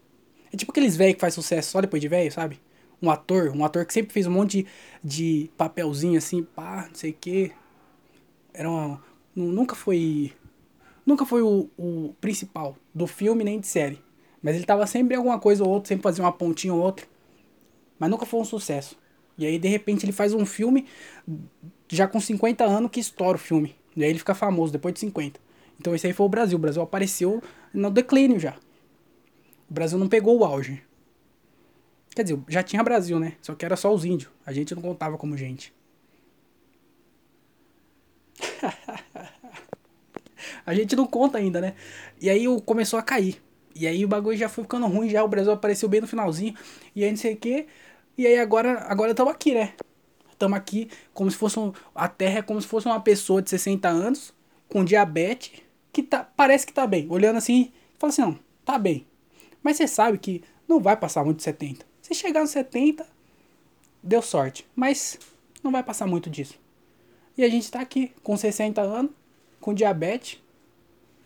[0.52, 2.60] É tipo aqueles velhos que faz sucesso só depois de velho, sabe?
[3.04, 4.62] um ator, um ator que sempre fez um monte
[5.02, 7.52] de, de papelzinho assim, pá, não sei o quê.
[8.52, 9.02] Era uma,
[9.34, 10.32] nunca foi
[11.04, 14.02] nunca foi o, o principal do filme nem de série.
[14.42, 17.06] Mas ele tava sempre em alguma coisa ou outra, sempre fazia uma pontinha ou outra.
[17.98, 18.96] Mas nunca foi um sucesso.
[19.36, 20.86] E aí, de repente, ele faz um filme
[21.88, 23.74] já com 50 anos que estoura o filme.
[23.96, 25.40] E aí ele fica famoso depois de 50.
[25.78, 26.56] Então esse aí foi o Brasil.
[26.56, 27.42] O Brasil apareceu
[27.72, 28.54] no declínio já.
[29.70, 30.82] O Brasil não pegou o auge.
[32.14, 33.34] Quer dizer, já tinha Brasil, né?
[33.42, 34.30] Só que era só os índios.
[34.46, 35.72] A gente não contava como gente.
[40.64, 41.74] a gente não conta ainda, né?
[42.20, 43.42] E aí começou a cair.
[43.74, 46.54] E aí o bagulho já foi ficando ruim, já o Brasil apareceu bem no finalzinho.
[46.94, 47.66] E aí não sei o que.
[48.16, 49.74] E aí agora agora estamos aqui, né?
[50.30, 53.50] Estamos aqui como se fosse um, a Terra é como se fosse uma pessoa de
[53.50, 54.32] 60 anos
[54.68, 57.06] com diabetes que tá, parece que tá bem.
[57.08, 59.06] Olhando assim, fala assim, não, tá bem.
[59.62, 61.86] Mas você sabe que não vai passar muito de 70.
[62.02, 63.06] Se chegar nos 70,
[64.02, 64.66] deu sorte.
[64.74, 65.18] Mas
[65.62, 66.58] não vai passar muito disso.
[67.38, 69.12] E a gente tá aqui, com 60 anos,
[69.60, 70.40] com diabetes.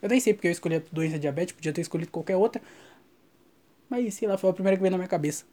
[0.01, 2.63] Eu nem sei porque eu escolhi a doença diabetes, podia ter escolhido qualquer outra.
[3.89, 5.45] Mas sei lá, foi a primeira que veio na minha cabeça.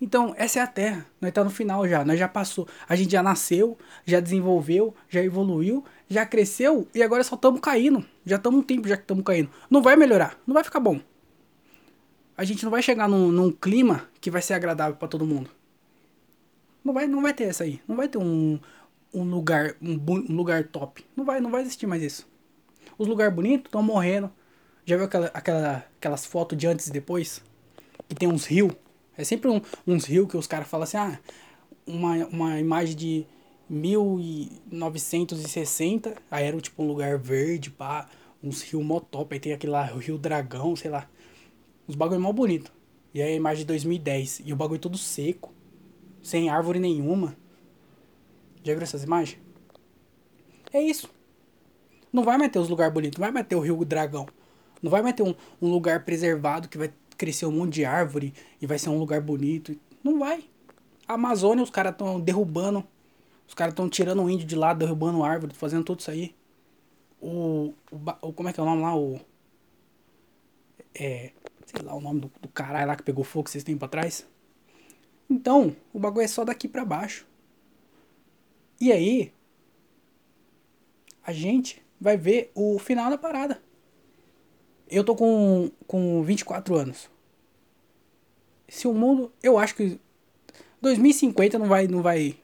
[0.00, 1.06] Então, essa é a Terra.
[1.20, 2.68] Nós tá no final já, nós já passou.
[2.88, 8.04] A gente já nasceu, já desenvolveu, já evoluiu, já cresceu e agora só estamos caindo.
[8.24, 9.50] Já estamos um tempo já que estamos caindo.
[9.70, 11.00] Não vai melhorar, não vai ficar bom
[12.36, 15.50] a gente não vai chegar num, num clima que vai ser agradável para todo mundo.
[16.84, 17.80] Não vai, não vai ter essa aí.
[17.86, 18.58] Não vai ter um,
[19.12, 21.04] um lugar um, um lugar top.
[21.16, 22.28] Não vai, não vai existir mais isso.
[22.98, 24.30] Os lugares bonitos estão morrendo.
[24.84, 27.42] Já viu aquela, aquela, aquelas fotos de antes e depois?
[28.08, 28.72] Que tem uns rios.
[29.16, 31.18] É sempre um, uns rios que os caras falam assim, ah,
[31.86, 33.26] uma, uma imagem de
[33.68, 38.08] 1960, aí era tipo um lugar verde, pá,
[38.42, 41.08] uns rios mó top, aí tem aquele lá, o Rio Dragão, sei lá.
[41.86, 42.72] Os bagulho mó bonito.
[43.12, 44.42] E aí a imagem de 2010.
[44.44, 45.52] E o bagulho todo seco.
[46.22, 47.36] Sem árvore nenhuma.
[48.62, 49.40] Já viram essas imagens?
[50.72, 51.08] É isso.
[52.12, 53.18] Não vai mais ter os lugares bonitos.
[53.18, 54.26] Não vai mais ter o Rio Dragão.
[54.82, 58.34] Não vai mais ter um, um lugar preservado que vai crescer um monte de árvore
[58.60, 59.78] e vai ser um lugar bonito.
[60.02, 60.44] Não vai.
[61.06, 62.84] A Amazônia, os caras estão derrubando.
[63.46, 66.34] Os caras estão tirando o índio de lado, derrubando árvore, fazendo tudo isso aí.
[67.20, 67.74] O,
[68.22, 68.32] o.
[68.32, 68.96] Como é que é o nome lá?
[68.96, 69.20] O.
[70.94, 71.32] É
[71.66, 74.26] sei lá o nome do, do caralho lá que pegou fogo esses tempos atrás.
[75.28, 77.26] Então, o bagulho é só daqui para baixo.
[78.80, 79.32] E aí,
[81.22, 83.62] a gente vai ver o final da parada.
[84.88, 87.10] Eu tô com, com 24 anos.
[88.68, 89.32] Se o mundo.
[89.42, 89.98] Eu acho que.
[90.80, 91.86] 2050 não vai.
[91.86, 92.36] Não vai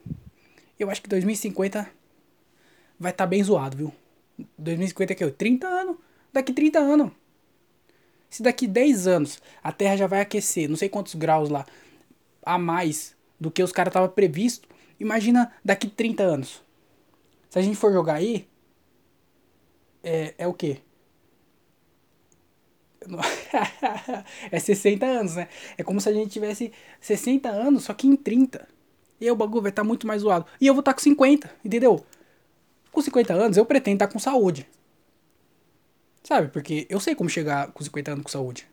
[0.81, 1.90] eu acho que 2050
[2.98, 3.92] vai estar tá bem zoado, viu?
[4.57, 5.96] 2050 é que 30 anos.
[6.33, 7.12] Daqui 30 anos.
[8.31, 11.66] Se daqui 10 anos a Terra já vai aquecer, não sei quantos graus lá,
[12.42, 16.62] a mais do que os caras estavam previsto, imagina daqui 30 anos.
[17.50, 18.48] Se a gente for jogar aí,
[20.03, 20.79] é, é o quê?
[24.51, 25.49] É 60 anos, né?
[25.79, 28.67] É como se a gente tivesse 60 anos, só que em 30.
[29.21, 30.47] E aí o bagulho vai estar tá muito mais zoado.
[30.61, 32.05] E eu vou estar tá com 50, entendeu?
[32.91, 34.69] Com 50 anos eu pretendo estar tá com saúde.
[36.23, 36.49] Sabe?
[36.49, 38.67] Porque eu sei como chegar com 50 anos com saúde.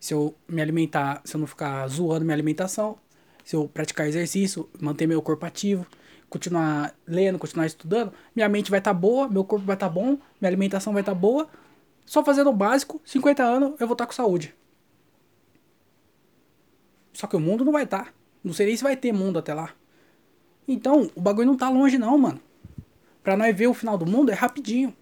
[0.00, 2.98] Se eu me alimentar, se eu não ficar zoando minha alimentação,
[3.44, 5.86] se eu praticar exercício, manter meu corpo ativo,
[6.28, 9.92] continuar lendo, continuar estudando, minha mente vai estar tá boa, meu corpo vai estar tá
[9.92, 11.48] bom, minha alimentação vai estar tá boa.
[12.08, 14.54] Só fazendo o básico, 50 anos eu vou estar tá com saúde.
[17.12, 18.06] Só que o mundo não vai estar.
[18.06, 18.12] Tá.
[18.42, 19.74] Não sei nem se vai ter mundo até lá.
[20.66, 22.40] Então, o bagulho não tá longe não, mano.
[23.22, 24.96] Pra nós ver o final do mundo é rapidinho.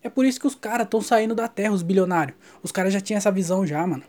[0.00, 2.38] É por isso que os caras estão saindo da Terra, os bilionários.
[2.62, 4.04] Os caras já tinham essa visão já, mano.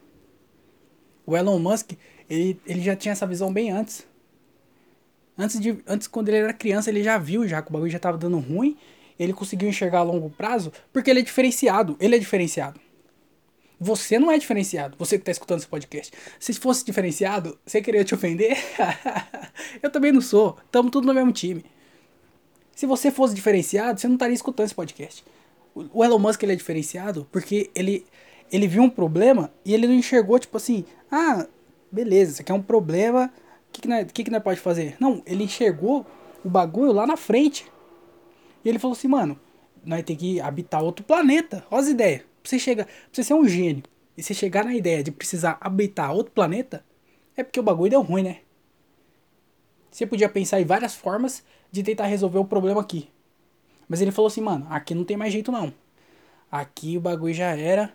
[1.25, 1.93] O Elon Musk,
[2.29, 4.07] ele, ele já tinha essa visão bem antes.
[5.36, 7.97] Antes, de, antes, quando ele era criança, ele já viu já que o bagulho já
[7.97, 8.77] tava dando ruim.
[9.19, 11.95] Ele conseguiu enxergar a longo prazo, porque ele é diferenciado.
[11.99, 12.80] Ele é diferenciado.
[13.80, 16.13] Você não é diferenciado, você que tá escutando esse podcast.
[16.39, 18.58] Se fosse diferenciado, você queria te ofender?
[19.84, 20.56] eu também não sou.
[20.71, 21.65] Tamo tudo no mesmo time.
[22.73, 25.23] Se você fosse diferenciado, você não estaria escutando esse podcast.
[25.76, 28.06] O Elon Musk ele é diferenciado porque ele,
[28.52, 31.45] ele viu um problema e ele não enxergou, tipo assim, ah,
[31.91, 33.34] beleza, isso aqui é um problema,
[33.69, 34.95] o que, que, nós, que, que nós pode fazer?
[34.99, 36.06] Não, ele enxergou
[36.43, 37.65] o bagulho lá na frente.
[38.63, 39.39] E ele falou assim, mano,
[39.84, 41.65] nós temos que habitar outro planeta.
[41.69, 42.21] Olha as ideias.
[42.21, 43.84] Pra você, chega, você ser um gênio
[44.17, 46.84] e você chegar na ideia de precisar habitar outro planeta,
[47.36, 48.39] é porque o bagulho deu ruim, né?
[49.91, 53.10] Você podia pensar em várias formas de tentar resolver o problema aqui.
[53.88, 55.73] Mas ele falou assim, mano, aqui não tem mais jeito não.
[56.52, 57.93] Aqui o bagulho já era.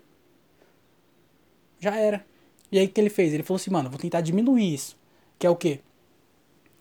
[1.81, 2.25] Já era.
[2.71, 3.33] E aí o que ele fez?
[3.33, 4.97] Ele falou assim, mano, vou tentar diminuir isso.
[5.39, 5.81] Que é o quê?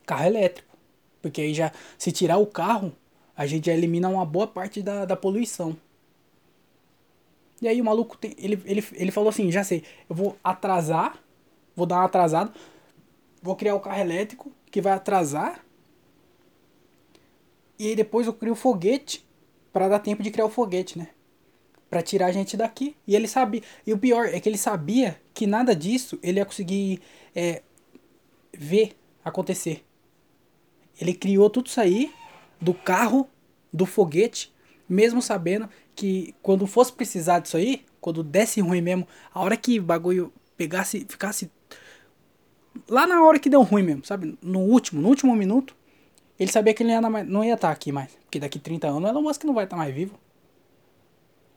[0.05, 0.77] Carro elétrico.
[1.21, 2.93] Porque aí já, se tirar o carro,
[3.37, 5.77] a gente já elimina uma boa parte da, da poluição.
[7.61, 11.17] E aí o maluco, tem, ele, ele, ele falou assim, já sei, eu vou atrasar,
[11.75, 12.51] vou dar uma atrasada,
[13.41, 15.63] vou criar o carro elétrico que vai atrasar
[17.79, 19.25] e aí depois eu crio o foguete
[19.71, 21.09] para dar tempo de criar o foguete, né?
[21.89, 22.95] Para tirar a gente daqui.
[23.07, 23.61] E ele sabia.
[23.85, 26.99] E o pior é que ele sabia que nada disso ele ia conseguir
[27.35, 27.61] é,
[28.51, 29.85] ver acontecer.
[30.99, 32.11] Ele criou tudo isso aí
[32.59, 33.29] do carro,
[33.71, 34.53] do foguete,
[34.87, 39.79] mesmo sabendo que quando fosse precisar disso aí, quando desse ruim mesmo, a hora que
[39.79, 41.51] o bagulho pegasse, ficasse
[42.87, 44.37] lá na hora que deu ruim mesmo, sabe?
[44.41, 45.75] No último, no último minuto,
[46.39, 46.91] ele sabia que ele
[47.25, 48.11] não ia estar tá aqui mais.
[48.23, 50.17] Porque daqui 30 anos o Elon Musk não vai estar tá mais vivo.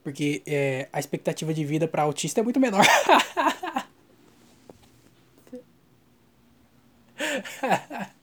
[0.03, 2.85] Porque é, a expectativa de vida para autista é muito menor.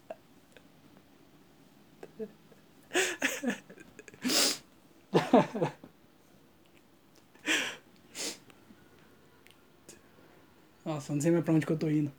[10.86, 12.12] Nossa, não sei mais pra onde que eu tô indo.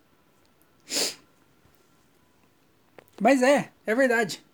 [3.20, 4.44] Mas é, é verdade.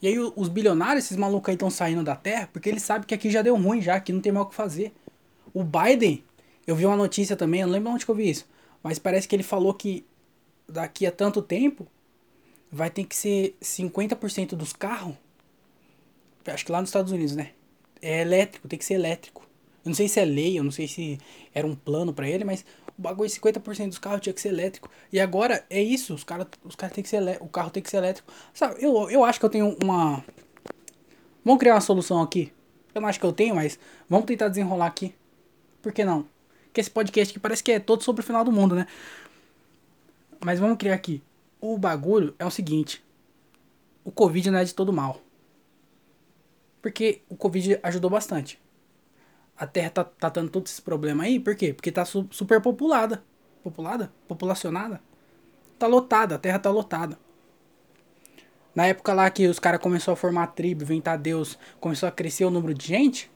[0.00, 3.14] E aí os bilionários, esses malucos aí estão saindo da Terra porque eles sabem que
[3.14, 4.92] aqui já deu ruim já, que não tem mais o que fazer.
[5.54, 6.24] O Biden,
[6.66, 8.48] eu vi uma notícia também, eu não lembro onde que eu vi isso,
[8.82, 10.04] mas parece que ele falou que
[10.68, 11.86] daqui a tanto tempo
[12.70, 15.14] vai ter que ser 50% dos carros,
[16.46, 17.50] acho que lá nos Estados Unidos, né?
[18.00, 19.42] É elétrico, tem que ser elétrico.
[19.84, 21.18] Eu não sei se é lei, eu não sei se
[21.52, 22.64] era um plano para ele, mas
[22.96, 24.88] o bagulho 50% dos carros tinha que ser elétrico.
[25.12, 27.90] E agora é isso, os caras os cara tem que ser o carro tem que
[27.90, 28.32] ser elétrico.
[28.54, 30.24] Sabe, eu, eu acho que eu tenho uma
[31.44, 32.52] Vamos criar uma solução aqui.
[32.94, 33.78] Eu não acho que eu tenho, mas
[34.08, 35.12] vamos tentar desenrolar aqui.
[35.80, 36.24] Por que não?
[36.72, 38.86] Que esse podcast aqui parece que é todo sobre o final do mundo, né?
[40.44, 41.20] Mas vamos criar aqui.
[41.60, 43.02] O bagulho é o seguinte.
[44.04, 45.20] O Covid não é de todo mal.
[46.82, 48.60] Porque o Covid ajudou bastante
[49.62, 51.72] a Terra tá, tá dando todo esse problema aí, por quê?
[51.72, 53.22] Porque tá su super populada.
[54.26, 55.00] Populacionada?
[55.78, 57.16] Tá lotada, a Terra tá lotada.
[58.74, 62.44] Na época lá que os caras começaram a formar tribo, inventar Deus, começou a crescer
[62.44, 63.30] o número de gente,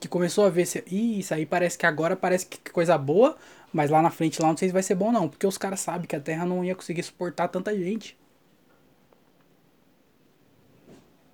[0.00, 0.82] que começou a ver se.
[0.86, 3.36] Ih, isso aí parece que agora parece que coisa boa,
[3.72, 5.80] Mas lá na frente, lá não sei se vai ser bom não, porque os caras
[5.80, 8.16] sabem que a Terra não ia conseguir suportar tanta gente.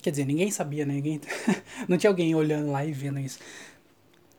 [0.00, 0.94] Quer dizer, ninguém sabia, né?
[0.94, 1.20] Ninguém...
[1.88, 3.38] não tinha alguém olhando lá e vendo isso.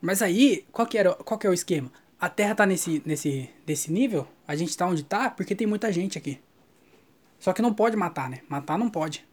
[0.00, 1.92] Mas aí, qual que, era, qual que é o esquema?
[2.18, 5.92] A Terra tá nesse, nesse, nesse nível, a gente tá onde tá porque tem muita
[5.92, 6.40] gente aqui.
[7.38, 8.40] Só que não pode matar, né?
[8.48, 9.26] Matar não pode.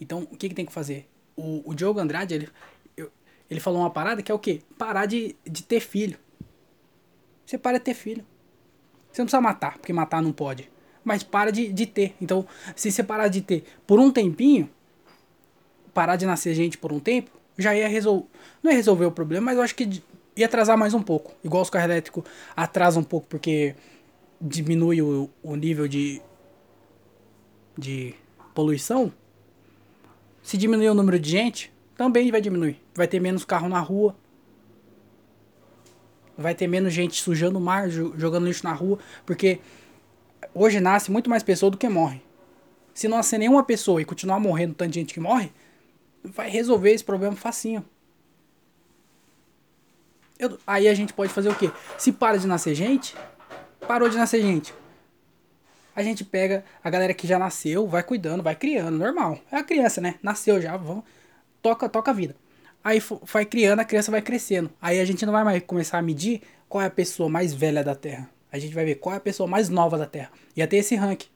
[0.00, 1.08] Então, o que, que tem que fazer?
[1.36, 2.48] O, o Diogo Andrade, ele,
[3.50, 4.62] ele falou uma parada que é o quê?
[4.78, 6.18] Parar de, de ter filho.
[7.44, 8.24] Você para de ter filho.
[9.10, 10.70] Você não precisa matar, porque matar não pode.
[11.04, 12.14] Mas para de, de ter.
[12.20, 14.70] Então, se você parar de ter por um tempinho,
[15.92, 18.26] parar de nascer gente por um tempo, já ia resolver.
[18.62, 20.02] Não ia resolver o problema, mas eu acho que
[20.36, 21.34] ia atrasar mais um pouco.
[21.44, 22.24] Igual os carros elétricos
[22.56, 23.74] atrasam um pouco porque
[24.40, 26.20] diminui o, o nível de,
[27.76, 28.14] de
[28.54, 29.12] poluição.
[30.42, 32.80] Se diminuir o número de gente, também vai diminuir.
[32.94, 34.16] Vai ter menos carro na rua.
[36.36, 38.98] Vai ter menos gente sujando o mar, jogando lixo na rua.
[39.24, 39.60] Porque
[40.54, 42.20] hoje nasce muito mais pessoa do que morre.
[42.92, 45.52] Se não nascer nenhuma pessoa e continuar morrendo tanta gente que morre,
[46.24, 47.84] vai resolver esse problema facinho.
[50.38, 51.70] Eu, aí a gente pode fazer o quê?
[51.98, 53.14] Se para de nascer gente,
[53.86, 54.74] parou de nascer gente.
[55.94, 59.38] A gente pega a galera que já nasceu, vai cuidando, vai criando, normal.
[59.50, 60.14] É a criança, né?
[60.22, 61.04] Nasceu já, vamos,
[61.60, 62.34] toca, toca a vida.
[62.82, 64.70] Aí vai criando, a criança vai crescendo.
[64.80, 67.84] Aí a gente não vai mais começar a medir qual é a pessoa mais velha
[67.84, 68.28] da Terra.
[68.50, 70.30] A gente vai ver qual é a pessoa mais nova da Terra.
[70.56, 71.28] Ia ter esse ranking.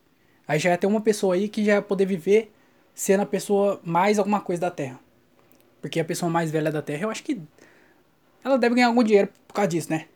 [0.49, 2.53] Aí já ia ter uma pessoa aí que já ia poder viver
[2.97, 4.99] sendo a pessoa mais alguma coisa da Terra.
[5.83, 7.39] Porque a pessoa mais velha da Terra, eu acho que
[8.43, 10.07] ela deve ganhar algum dinheiro por causa disso, né?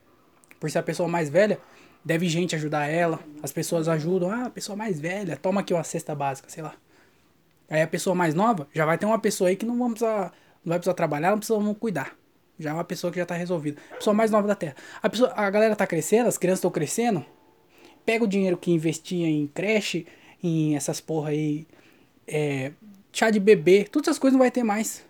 [0.58, 1.60] Por ser a pessoa mais velha,
[2.02, 3.20] deve gente ajudar ela.
[3.42, 4.30] As pessoas ajudam.
[4.30, 6.74] Ah, a pessoa mais velha, toma aqui uma cesta básica, sei lá.
[7.68, 10.32] Aí a pessoa mais nova, já vai ter uma pessoa aí que não vamos precisar,
[10.64, 12.16] não vai precisar trabalhar, não precisamos cuidar.
[12.58, 13.80] Já é uma pessoa que já tá resolvida.
[13.96, 14.74] Pessoa mais nova da Terra.
[15.02, 17.24] A, pessoa, a galera tá crescendo, as crianças estão crescendo.
[18.06, 20.06] Pega o dinheiro que investia em creche,
[20.42, 21.66] em essas porra aí
[22.30, 22.72] é,
[23.12, 25.04] chá de bebê, todas essas coisas não vai ter mais.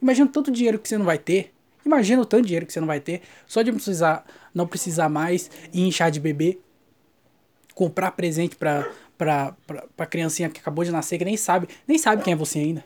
[0.00, 1.52] Imagina tanto dinheiro que você não vai ter.
[1.84, 4.24] Imagina o tanto dinheiro que você não vai ter só de precisar,
[4.54, 6.58] não precisar mais ir em chá de bebê,
[7.74, 11.98] comprar presente pra, pra, pra, pra criancinha que acabou de nascer, que nem sabe, nem
[11.98, 12.84] sabe quem é você ainda.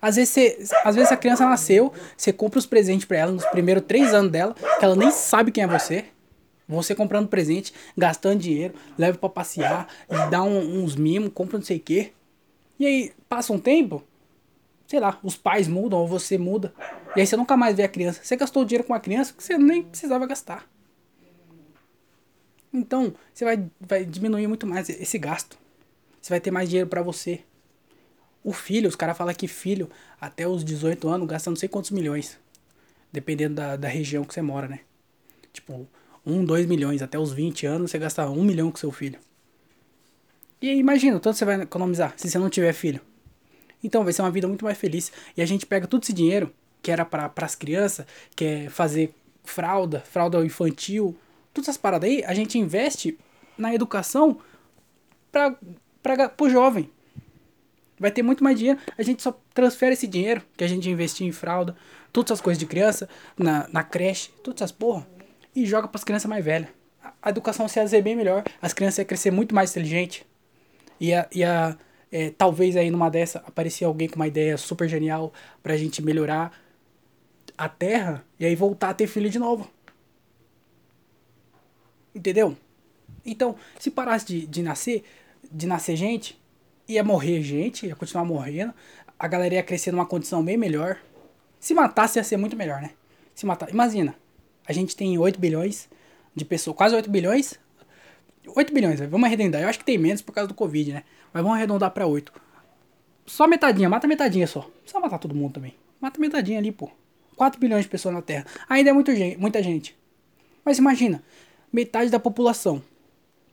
[0.00, 3.44] Às vezes, você, às vezes a criança nasceu, você compra os presentes para ela nos
[3.46, 6.04] primeiros três anos dela, que ela nem sabe quem é você.
[6.68, 9.88] Você comprando presente, gastando dinheiro, leva para passear,
[10.30, 12.12] dá um, uns mimos, compra não sei o quê.
[12.78, 14.04] E aí, passa um tempo,
[14.86, 16.72] sei lá, os pais mudam ou você muda.
[17.16, 18.20] E aí você nunca mais vê a criança.
[18.22, 20.68] Você gastou dinheiro com a criança que você nem precisava gastar.
[22.72, 25.58] Então, você vai, vai diminuir muito mais esse gasto.
[26.20, 27.40] Você vai ter mais dinheiro para você.
[28.44, 31.90] O filho, os caras falam que filho, até os 18 anos, gasta não sei quantos
[31.90, 32.38] milhões.
[33.12, 34.80] Dependendo da, da região que você mora, né?
[35.52, 35.88] Tipo,
[36.24, 37.02] 1, 2 milhões.
[37.02, 39.18] Até os 20 anos, você gasta 1 milhão com seu filho.
[40.60, 43.00] E imagina o tanto você vai economizar se você não tiver filho.
[43.82, 45.12] Então vai ser uma vida muito mais feliz.
[45.36, 49.14] E a gente pega todo esse dinheiro, que era para as crianças, que é fazer
[49.44, 51.16] fralda, fralda infantil,
[51.54, 53.18] todas essas paradas aí, a gente investe
[53.56, 54.38] na educação
[55.32, 55.56] para
[56.40, 56.90] o jovem.
[57.98, 61.26] Vai ter muito mais dinheiro, a gente só transfere esse dinheiro que a gente investiu
[61.26, 61.76] em fralda,
[62.12, 65.06] todas essas coisas de criança, na, na creche, todas essas porra,
[65.54, 66.68] e joga para as crianças mais velhas.
[67.20, 70.24] A educação se ia ser bem melhor, as crianças iam crescer muito mais inteligente.
[71.00, 71.76] E a, e a
[72.10, 75.32] é, talvez aí numa dessa aparecia alguém com uma ideia super genial
[75.62, 76.52] pra gente melhorar
[77.56, 79.70] a Terra e aí voltar a ter filho de novo.
[82.14, 82.56] Entendeu?
[83.24, 85.04] Então, se parasse de, de nascer,
[85.50, 86.40] de nascer gente,
[86.86, 88.72] ia morrer gente, ia continuar morrendo,
[89.18, 90.98] a galera ia crescer numa condição bem melhor.
[91.60, 92.92] Se matasse ia ser muito melhor, né?
[93.34, 94.14] Se matar, imagina,
[94.66, 95.88] a gente tem 8 bilhões
[96.34, 97.58] de pessoas, quase 8 bilhões,
[98.54, 99.62] 8 bilhões, vamos arredondar.
[99.62, 101.04] Eu acho que tem menos por causa do Covid, né?
[101.32, 102.32] Mas vamos arredondar pra 8.
[103.26, 104.62] Só metadinha, mata metadinha só.
[104.82, 105.74] Precisa matar todo mundo também.
[106.00, 106.90] Mata metadinha ali, pô.
[107.36, 108.46] 4 bilhões de pessoas na Terra.
[108.68, 109.96] Ainda é muito gente, muita gente.
[110.64, 111.22] Mas imagina,
[111.72, 112.82] metade da população.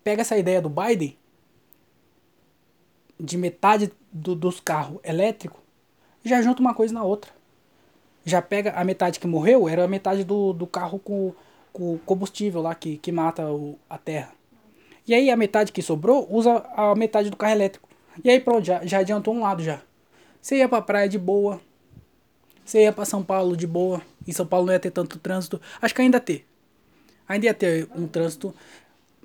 [0.04, 1.18] Pega essa ideia do Biden
[3.20, 5.60] de metade do, dos carros elétricos,
[6.24, 7.32] já junta uma coisa na outra.
[8.26, 11.34] Já pega a metade que morreu, era a metade do, do carro com,
[11.72, 14.34] com combustível lá que, que mata o, a terra.
[15.08, 17.88] E aí a metade que sobrou usa a metade do carro elétrico.
[18.24, 19.82] E aí pronto, já, já adiantou um lado já.
[20.41, 21.62] Você ia pra praia de boa.
[22.64, 24.01] Você ia pra São Paulo de boa.
[24.28, 25.62] Em São Paulo não ia ter tanto trânsito.
[25.82, 26.45] Acho que ainda ter.
[27.28, 28.53] Ainda ia ter um trânsito.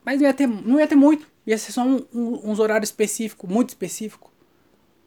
[0.04, 1.26] Mas não ia ter, não ia ter muito.
[1.46, 4.30] Ia ser só um, um, uns horários específicos, muito específicos.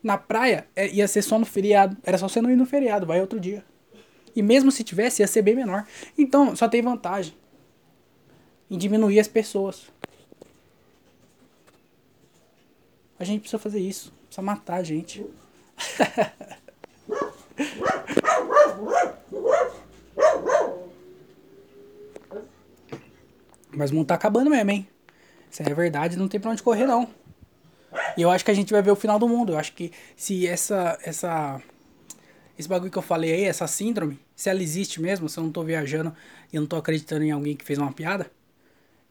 [0.02, 1.96] Na praia é, ia ser só no feriado.
[2.04, 3.64] Era só você não ir no feriado, vai outro dia.
[4.36, 5.86] E mesmo se tivesse, ia ser bem menor.
[6.18, 7.34] Então, só tem vantagem.
[8.70, 9.92] em diminuir as pessoas.
[13.24, 14.14] A gente precisa fazer isso.
[14.26, 15.26] Precisa matar a gente.
[23.72, 24.86] Mas o mundo tá acabando mesmo, hein?
[25.50, 27.08] Isso é verdade, não tem pra onde correr, não.
[28.18, 29.54] E eu acho que a gente vai ver o final do mundo.
[29.54, 31.00] Eu acho que se essa.
[31.02, 31.62] essa
[32.60, 35.52] esse bagulho que eu falei aí, essa síndrome, se ela existe mesmo, se eu não
[35.52, 36.14] tô viajando
[36.52, 38.30] e eu não tô acreditando em alguém que fez uma piada,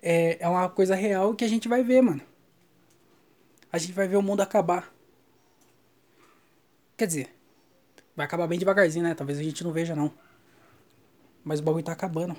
[0.03, 2.21] é, é uma coisa real que a gente vai ver, mano.
[3.73, 4.93] A gente vai ver o mundo acabar.
[6.97, 7.35] Quer dizer,
[8.15, 9.15] vai acabar bem devagarzinho, né?
[9.15, 10.13] Talvez a gente não veja, não.
[11.43, 12.37] Mas o bagulho tá acabando.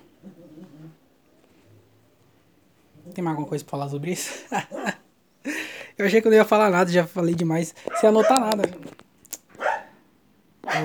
[3.13, 4.45] Tem mais alguma coisa pra falar sobre isso?
[5.97, 7.75] eu achei que eu não ia falar nada, já falei demais.
[7.99, 8.63] Sem anotar nada.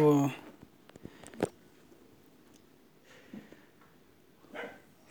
[0.00, 0.30] O...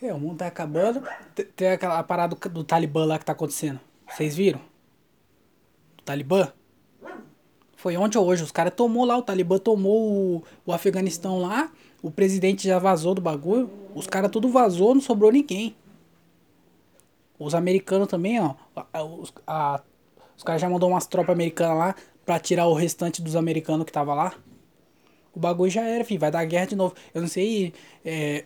[0.01, 1.01] É, o mundo tá acabando.
[1.55, 3.79] Tem aquela parada do, Talibã lá que tá acontecendo.
[4.09, 4.76] Vocês viram?
[6.07, 6.51] Talibã?
[7.75, 8.41] Foi ontem ou hoje.
[8.41, 11.69] Os caras tomou lá, o Talibã tomou o, o Afeganistão lá.
[12.01, 13.69] O presidente já vazou do bagulho.
[13.93, 15.75] Os caras tudo vazou, não sobrou ninguém.
[17.37, 18.55] Os americanos também, ó.
[19.19, 19.81] Os, a,
[20.35, 21.95] os caras já mandou umas tropas americanas lá
[22.25, 24.33] pra tirar o restante dos americanos que tava lá.
[25.35, 26.19] O bagulho já era, filho.
[26.19, 26.95] Vai dar guerra de novo.
[27.13, 28.45] Eu não sei é,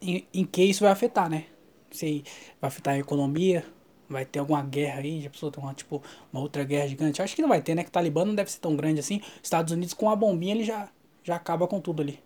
[0.00, 1.44] em, em que isso vai afetar, né?
[1.90, 2.24] Não sei,
[2.60, 3.64] vai afetar a economia.
[4.12, 6.02] Vai ter alguma guerra aí, já pensou ter uma, tipo,
[6.32, 7.22] uma outra guerra gigante?
[7.22, 7.82] Acho que não vai ter, né?
[7.82, 9.20] Que o Talibã não deve ser tão grande assim.
[9.42, 10.88] Estados Unidos com uma bombinha ele já,
[11.24, 12.22] já acaba com tudo ali.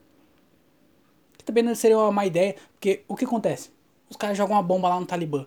[1.38, 3.70] Que também não seria uma má ideia, porque o que acontece?
[4.10, 5.46] Os caras jogam uma bomba lá no Talibã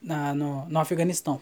[0.00, 1.40] na, no, no Afeganistão.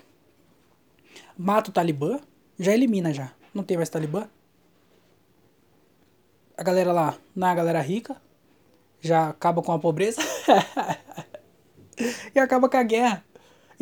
[1.37, 2.21] Mata o Talibã,
[2.59, 3.33] já elimina já.
[3.53, 4.29] Não tem mais Talibã.
[6.57, 8.17] A galera lá, não é galera rica,
[9.01, 10.21] já acaba com a pobreza.
[12.35, 13.25] e acaba com a guerra.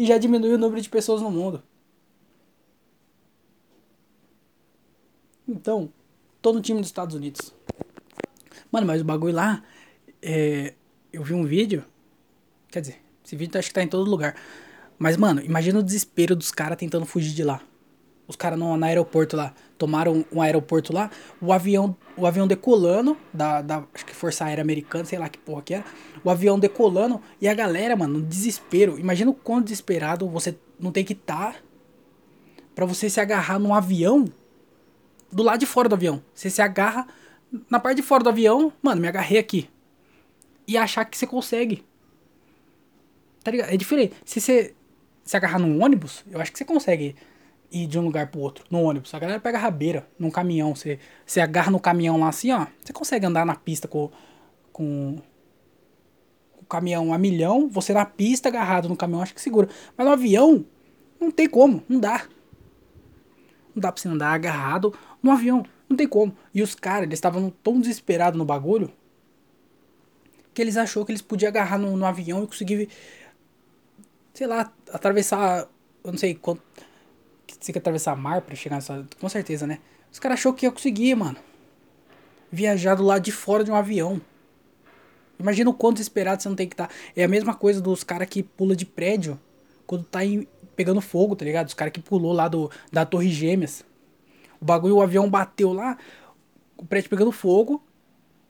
[0.00, 1.62] E já diminui o número de pessoas no mundo.
[5.46, 5.92] Então,
[6.40, 7.52] tô no time dos Estados Unidos.
[8.72, 9.62] Mano, mas o bagulho lá,
[10.22, 10.72] é,
[11.12, 11.84] eu vi um vídeo.
[12.68, 14.34] Quer dizer, esse vídeo acho que tá em todo lugar.
[14.98, 17.60] Mas, mano, imagina o desespero dos caras tentando fugir de lá.
[18.30, 21.10] Os caras no, aeroporto lá, tomaram um aeroporto lá,
[21.42, 25.36] o avião, o avião decolando, da, da acho que Força Aérea Americana, sei lá que
[25.36, 25.84] porra que era,
[26.22, 29.00] o avião decolando, e a galera, mano, no desespero.
[29.00, 31.58] Imagina o quão desesperado você não tem que estar tá
[32.72, 34.26] pra você se agarrar num avião
[35.32, 36.22] do lado de fora do avião.
[36.32, 37.08] Você se agarra
[37.68, 39.68] na parte de fora do avião, mano, me agarrei aqui.
[40.68, 41.84] E achar que você consegue.
[43.42, 43.70] Tá ligado?
[43.70, 44.14] É diferente.
[44.24, 44.72] Se você
[45.24, 47.16] se agarrar num ônibus, eu acho que você consegue
[47.70, 49.12] ir de um lugar pro outro, no ônibus.
[49.14, 50.74] A galera pega rabeira num caminhão.
[50.74, 52.66] Você, você agarra no caminhão lá assim, ó.
[52.82, 54.10] Você consegue andar na pista com,
[54.72, 55.18] com
[56.60, 59.68] o caminhão a milhão, você na pista agarrado no caminhão, acho que segura.
[59.96, 60.64] Mas no avião,
[61.20, 62.24] não tem como, não dá.
[63.74, 64.92] Não dá pra você andar agarrado
[65.22, 66.36] no avião, não tem como.
[66.52, 68.90] E os caras, eles estavam tão desesperados no bagulho
[70.52, 72.88] que eles achou que eles podiam agarrar no, no avião e conseguir
[74.40, 75.68] sei lá, atravessar,
[76.02, 76.62] eu não sei quanto,
[77.58, 79.78] você que atravessar mar pra chegar nessa, com certeza, né?
[80.12, 81.36] Os caras achou que ia conseguir, mano.
[82.50, 84.20] Viajar do lado de fora de um avião.
[85.38, 86.88] Imagina o quanto desesperado você não tem que estar.
[86.88, 86.94] Tá.
[87.16, 89.38] É a mesma coisa dos caras que pula de prédio
[89.86, 90.46] quando tá em,
[90.76, 91.68] pegando fogo, tá ligado?
[91.68, 93.84] Os caras que pulou lá do, da Torre Gêmeas.
[94.60, 95.96] O bagulho, o avião bateu lá,
[96.76, 97.82] o prédio pegando fogo.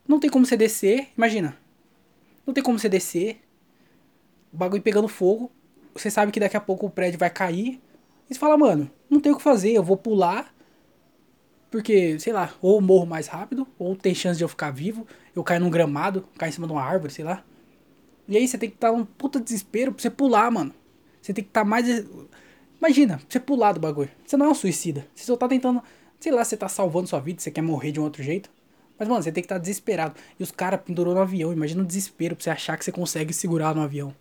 [0.08, 1.56] Não tem como você descer, imagina.
[2.46, 3.40] Não tem como você descer.
[4.52, 5.52] O bagulho pegando fogo
[5.94, 7.80] você sabe que daqui a pouco o prédio vai cair.
[8.30, 10.54] E você fala, mano, não tem o que fazer, eu vou pular.
[11.68, 15.42] Porque, sei lá, ou morro mais rápido, ou tem chance de eu ficar vivo, eu
[15.42, 17.44] caio num gramado, caio em cima de uma árvore, sei lá.
[18.28, 20.72] E aí você tem que estar tá um puta desespero pra você pular, mano.
[21.20, 21.86] Você tem que estar tá mais.
[22.78, 24.10] Imagina, você pular do bagulho.
[24.24, 25.06] Você não é um suicida.
[25.14, 25.82] Você só tá tentando.
[26.20, 28.50] Sei lá, você tá salvando sua vida, você quer morrer de um outro jeito.
[28.98, 30.14] Mas, mano, você tem que estar tá desesperado.
[30.38, 31.52] E os caras pendurou no avião.
[31.52, 34.14] Imagina o desespero pra você achar que você consegue segurar no avião.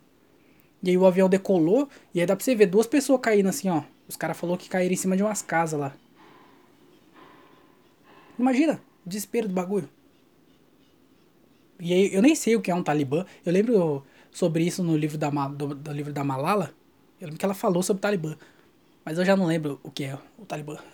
[0.82, 3.70] E aí o avião decolou, e aí dá pra você ver duas pessoas caindo assim,
[3.70, 3.84] ó.
[4.10, 5.96] Os caras falaram que caíram em cima de umas casas lá.
[8.40, 9.88] Imagina, o desespero do bagulho.
[11.80, 13.24] E aí, eu nem sei o que é um talibã.
[13.46, 16.74] Eu lembro sobre isso no livro da, do, do livro da Malala.
[17.22, 18.36] Eu lembro que ela falou sobre o talibã.
[19.06, 20.78] Mas eu já não lembro o que é o talibã.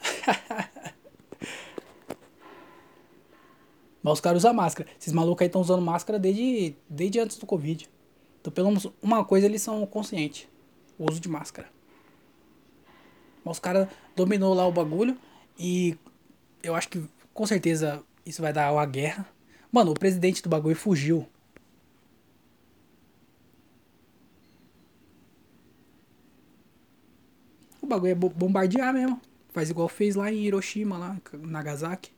[4.04, 4.90] Mas os caras usam máscara.
[5.00, 7.90] Esses malucos aí estão usando máscara desde, desde antes do Covid.
[8.42, 10.48] Então, pelo menos uma coisa eles são conscientes:
[11.00, 11.75] o uso de máscara.
[13.46, 15.16] Mas os caras dominou lá o bagulho
[15.58, 15.96] e
[16.64, 19.28] eu acho que com certeza isso vai dar uma guerra.
[19.72, 21.30] Mano, o presidente do bagulho fugiu.
[27.82, 29.22] O bagulho é bombardear mesmo.
[29.50, 32.12] Faz igual fez lá em Hiroshima, lá Nagasaki.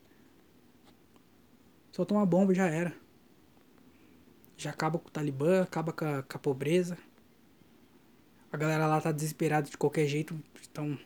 [1.91, 2.93] Soltou uma bomba já era.
[4.55, 6.97] Já acaba com o Talibã, acaba com a, com a pobreza.
[8.51, 10.39] A galera lá tá desesperada de qualquer jeito.
[10.71, 10.97] Então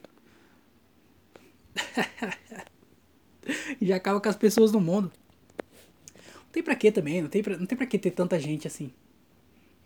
[3.81, 5.11] já acaba com as pessoas do mundo.
[6.15, 8.67] Não tem pra que também, não tem pra, não tem pra que ter tanta gente
[8.67, 8.93] assim.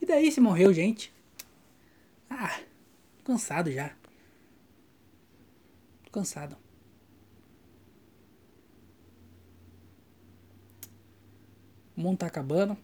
[0.02, 1.14] E daí se morreu gente?
[2.30, 2.60] Ah,
[3.24, 3.90] cansado já.
[6.04, 6.58] Tô cansado.
[11.96, 12.78] O mundo tá acabando.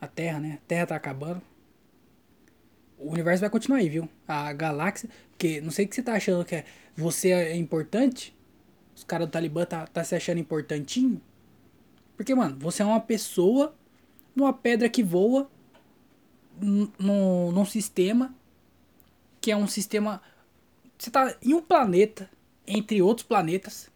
[0.00, 0.58] A Terra, né?
[0.62, 1.40] A Terra tá acabando.
[3.04, 4.08] O universo vai continuar aí, viu?
[4.26, 5.08] A galáxia.
[5.30, 6.64] Porque não sei o que você tá achando que é.
[6.96, 8.34] Você é importante.
[8.96, 11.20] Os caras do Talibã tá, tá se achando importantinho.
[12.16, 13.74] Porque, mano, você é uma pessoa
[14.34, 15.50] numa pedra que voa
[16.60, 18.34] num, num sistema
[19.44, 20.22] que é um sistema.
[20.96, 22.30] Você tá em um planeta,
[22.66, 23.90] entre outros planetas,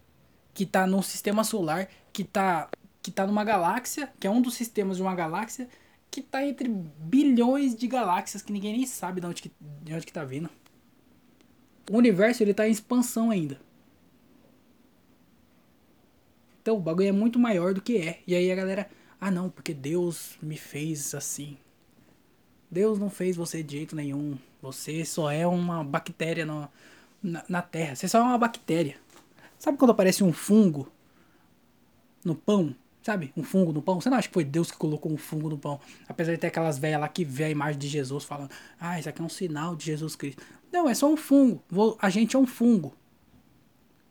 [0.53, 2.69] que tá num sistema solar, que tá,
[3.01, 5.67] que tá numa galáxia, que é um dos sistemas de uma galáxia,
[6.11, 9.51] que tá entre bilhões de galáxias que ninguém nem sabe de onde que,
[9.83, 10.49] de onde que tá vindo.
[11.89, 13.59] O universo ele tá em expansão ainda.
[16.61, 18.21] Então o bagulho é muito maior do que é.
[18.27, 18.89] E aí a galera,
[19.19, 21.57] ah não, porque Deus me fez assim.
[22.69, 24.37] Deus não fez você de jeito nenhum.
[24.61, 26.69] Você só é uma bactéria no,
[27.21, 27.95] na, na terra.
[27.95, 28.97] Você só é uma bactéria.
[29.57, 30.91] Sabe quando aparece um fungo
[32.23, 32.75] no pão?
[33.01, 33.31] Sabe?
[33.35, 33.99] Um fungo no pão.
[33.99, 35.79] Você não acha que foi Deus que colocou um fungo no pão?
[36.07, 39.07] Apesar de ter aquelas velhas lá que vê a imagem de Jesus falando, ah, isso
[39.07, 40.43] aqui é um sinal de Jesus Cristo.
[40.71, 41.63] Não, é só um fungo.
[41.99, 42.93] A gente é um fungo.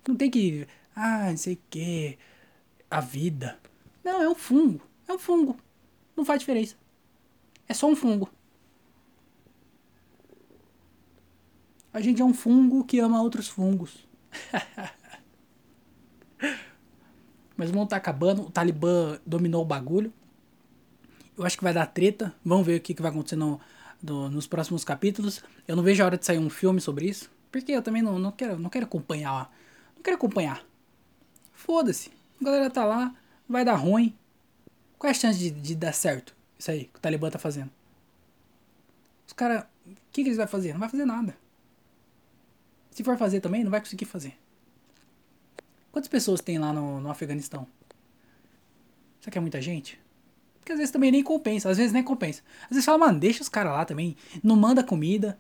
[0.06, 0.66] Não tem que.
[0.96, 2.18] Ah, não sei o que.
[2.90, 3.58] A vida.
[4.02, 4.80] Não, é um fungo.
[5.06, 5.56] É um fungo.
[6.16, 6.74] Não faz diferença.
[7.68, 8.30] É só um fungo.
[11.92, 14.06] A gente é um fungo que ama outros fungos.
[17.58, 20.12] Mas o mundo tá acabando, o Talibã dominou o bagulho.
[21.36, 22.32] Eu acho que vai dar treta.
[22.44, 23.60] Vamos ver o que, que vai acontecer no,
[24.00, 25.42] no, nos próximos capítulos.
[25.66, 27.28] Eu não vejo a hora de sair um filme sobre isso.
[27.50, 29.52] Porque eu também não, não, quero, não quero acompanhar.
[29.96, 30.64] Não quero acompanhar.
[31.52, 32.12] Foda-se.
[32.40, 33.12] A galera tá lá,
[33.48, 34.16] vai dar ruim.
[34.96, 36.36] Qual é a chance de, de dar certo?
[36.56, 37.70] Isso aí que o Talibã tá fazendo.
[39.26, 39.64] Os caras.
[39.84, 40.72] O que, que eles vão fazer?
[40.74, 41.36] Não vai fazer nada.
[42.92, 44.36] Se for fazer também, não vai conseguir fazer.
[45.98, 47.66] Quantas pessoas tem lá no, no Afeganistão?
[49.18, 50.00] Será que é muita gente?
[50.60, 52.40] Porque às vezes também nem compensa, às vezes nem compensa.
[52.62, 54.16] Às vezes fala, mano, deixa os caras lá também.
[54.40, 55.36] Não manda comida,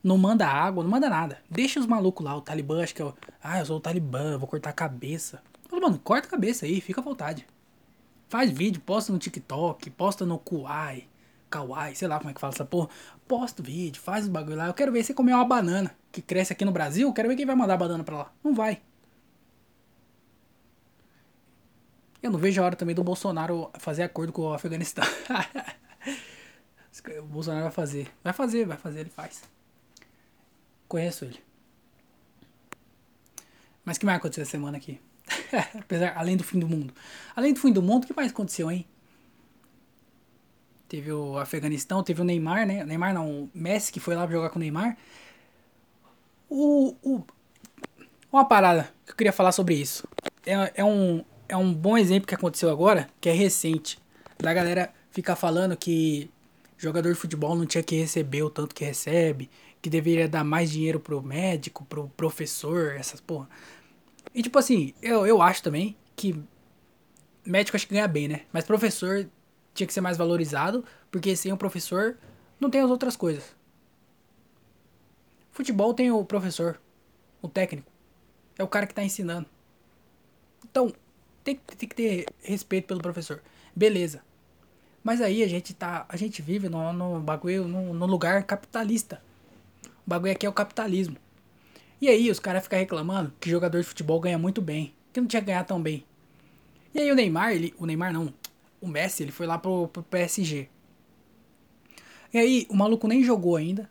[0.00, 1.42] não manda água, não manda nada.
[1.50, 3.14] Deixa os malucos lá, o Talibã, acho que é o.
[3.42, 5.42] Ah, eu sou o Talibã, vou cortar a cabeça.
[5.68, 7.44] Fala, mano, corta a cabeça aí, fica à vontade.
[8.28, 11.08] Faz vídeo, posta no TikTok, posta no Kuai,
[11.50, 12.88] Kawaii, sei lá como é que fala essa porra.
[13.26, 14.68] Posta vídeo, faz o bagulho lá.
[14.68, 17.08] Eu quero ver você comer uma banana que cresce aqui no Brasil.
[17.08, 18.32] Eu quero ver quem vai mandar banana pra lá.
[18.44, 18.80] Não vai.
[22.28, 25.02] Eu não vejo a hora também do Bolsonaro fazer acordo com o Afeganistão.
[27.20, 28.06] o Bolsonaro vai fazer.
[28.22, 29.42] Vai fazer, vai fazer, ele faz.
[30.86, 31.42] Conheço ele.
[33.82, 35.00] Mas que mais aconteceu essa semana aqui?
[35.80, 36.92] Apesar, além do fim do mundo.
[37.34, 38.86] Além do fim do mundo, o que mais aconteceu, hein?
[40.86, 42.84] Teve o Afeganistão, teve o Neymar, né?
[42.84, 44.98] Neymar não, o Messi que foi lá jogar com o Neymar.
[46.50, 47.24] O, o,
[48.30, 50.06] uma parada que eu queria falar sobre isso.
[50.44, 53.98] É, é, um, é um bom exemplo que aconteceu agora, que é recente.
[54.38, 56.30] Da galera ficar falando que
[56.76, 60.70] jogador de futebol não tinha que receber o tanto que recebe, que deveria dar mais
[60.70, 63.48] dinheiro pro médico, pro professor, essas porra.
[64.34, 66.40] E tipo assim, eu, eu acho também que
[67.44, 68.42] médico acho que ganha bem, né?
[68.52, 69.26] Mas professor
[69.74, 72.16] tinha que ser mais valorizado, porque sem o professor
[72.60, 73.56] não tem as outras coisas.
[75.50, 76.80] Futebol tem o professor,
[77.40, 77.90] o técnico.
[78.56, 79.46] É o cara que está ensinando.
[80.64, 80.92] Então,
[81.44, 83.42] tem, tem que ter respeito pelo professor.
[83.74, 84.22] Beleza.
[85.02, 86.04] Mas aí a gente tá.
[86.08, 89.22] A gente vive no, no bagulho, no, no lugar capitalista.
[90.06, 91.16] O bagulho aqui é o capitalismo.
[92.00, 94.92] E aí os caras ficam reclamando que jogador de futebol ganha muito bem.
[95.12, 96.04] Que não tinha que ganhar tão bem.
[96.94, 97.74] E aí o Neymar, ele.
[97.78, 98.32] O Neymar não
[98.80, 100.68] o Messi, ele foi lá pro, pro PSG.
[102.32, 103.90] E aí, o maluco nem jogou ainda.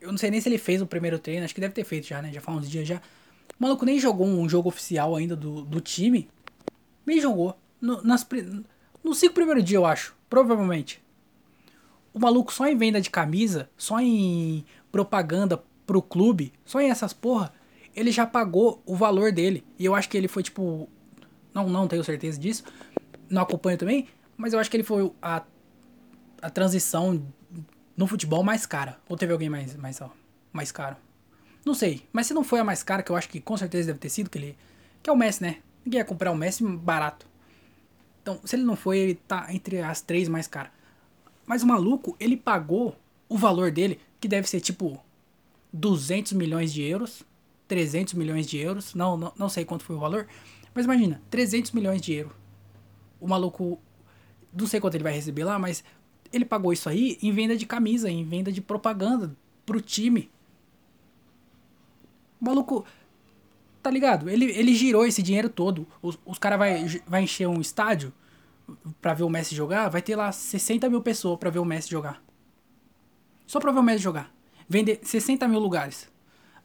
[0.00, 2.06] Eu não sei nem se ele fez o primeiro treino, acho que deve ter feito
[2.06, 2.32] já, né?
[2.32, 2.96] Já faz uns dias já.
[2.96, 6.28] O maluco nem jogou um jogo oficial ainda do, do time.
[7.06, 7.56] Nem jogou.
[7.80, 8.26] No, nas,
[9.02, 10.14] nos cinco primeiros dias, eu acho.
[10.28, 11.02] Provavelmente.
[12.12, 17.12] O maluco só em venda de camisa, só em propaganda pro clube, só em essas
[17.12, 17.52] porra,
[17.94, 19.64] ele já pagou o valor dele.
[19.78, 20.88] E eu acho que ele foi tipo.
[21.54, 22.64] Não, não tenho certeza disso.
[23.30, 24.08] Não acompanho também.
[24.36, 25.42] Mas eu acho que ele foi a,
[26.42, 27.24] a transição
[27.96, 28.98] no futebol mais cara.
[29.08, 30.10] Ou teve alguém mais, mais, ó,
[30.52, 30.96] mais caro?
[31.64, 32.06] Não sei.
[32.12, 34.10] Mas se não foi a mais cara, que eu acho que com certeza deve ter
[34.10, 34.58] sido, que ele.
[35.02, 35.58] Que é o Messi, né?
[35.86, 37.24] Ninguém ia comprar o Messi barato.
[38.20, 40.72] Então, se ele não foi, ele tá entre as três mais caras.
[41.46, 42.96] Mas o maluco, ele pagou
[43.28, 45.00] o valor dele, que deve ser tipo
[45.72, 47.22] 200 milhões de euros,
[47.68, 50.26] 300 milhões de euros, não, não, não sei quanto foi o valor,
[50.74, 52.32] mas imagina, 300 milhões de euros.
[53.20, 53.80] O maluco,
[54.52, 55.84] não sei quanto ele vai receber lá, mas
[56.32, 60.28] ele pagou isso aí em venda de camisa, em venda de propaganda pro time.
[62.40, 62.84] O maluco,
[63.86, 64.28] tá ligado?
[64.28, 65.86] Ele, ele girou esse dinheiro todo.
[66.02, 68.12] Os, os caras vai, vai encher um estádio
[69.00, 71.88] pra ver o Messi jogar, vai ter lá 60 mil pessoas pra ver o Messi
[71.88, 72.20] jogar.
[73.46, 74.34] Só pra ver o Messi jogar.
[74.68, 76.08] Vender 60 mil lugares.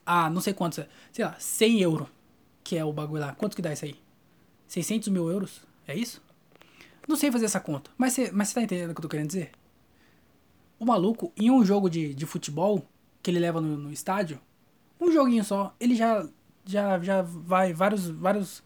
[0.04, 2.08] Ah, não sei quantos, sei lá, 100 euros.
[2.64, 3.36] Que é o bagulho lá.
[3.36, 3.96] Quanto que dá isso aí?
[4.68, 5.62] 600 mil euros?
[5.88, 6.24] É isso?
[7.08, 7.92] Não sei fazer essa conta.
[8.00, 9.52] Mas você mas tá entendendo o que eu tô querendo dizer?
[10.80, 12.84] O maluco, em um jogo de, de futebol
[13.22, 14.42] que ele leva no, no estádio,
[15.00, 16.28] um joguinho só, ele já
[16.66, 18.64] já, já vai vários, vários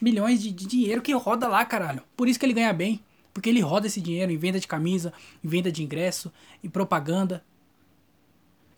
[0.00, 2.02] milhões de, de dinheiro que roda lá, caralho.
[2.16, 3.00] Por isso que ele ganha bem.
[3.32, 5.12] Porque ele roda esse dinheiro em venda de camisa,
[5.42, 6.30] em venda de ingresso,
[6.62, 7.42] em propaganda.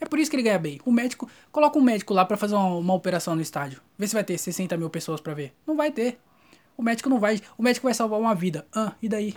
[0.01, 0.81] É por isso que ele ganha bem.
[0.85, 3.81] O médico, coloca um médico lá para fazer uma, uma, operação no estádio.
[3.99, 5.53] Vê se vai ter 60 mil pessoas para ver.
[5.67, 6.19] Não vai ter.
[6.77, 7.41] O médico não vai.
[7.57, 8.67] O médico vai salvar uma vida.
[8.73, 9.35] Ah, e daí?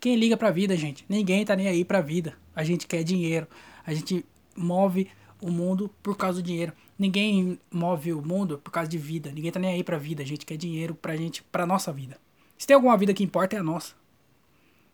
[0.00, 1.04] Quem liga pra vida, gente?
[1.08, 2.34] Ninguém tá nem aí pra vida.
[2.54, 3.46] A gente quer dinheiro.
[3.84, 4.24] A gente
[4.56, 5.08] move
[5.40, 6.72] o mundo por causa do dinheiro.
[6.98, 9.30] Ninguém move o mundo por causa de vida.
[9.30, 10.22] Ninguém tá nem aí pra vida.
[10.22, 12.18] A gente quer dinheiro pra gente, pra nossa vida.
[12.56, 13.94] Se tem alguma vida que importa é a nossa.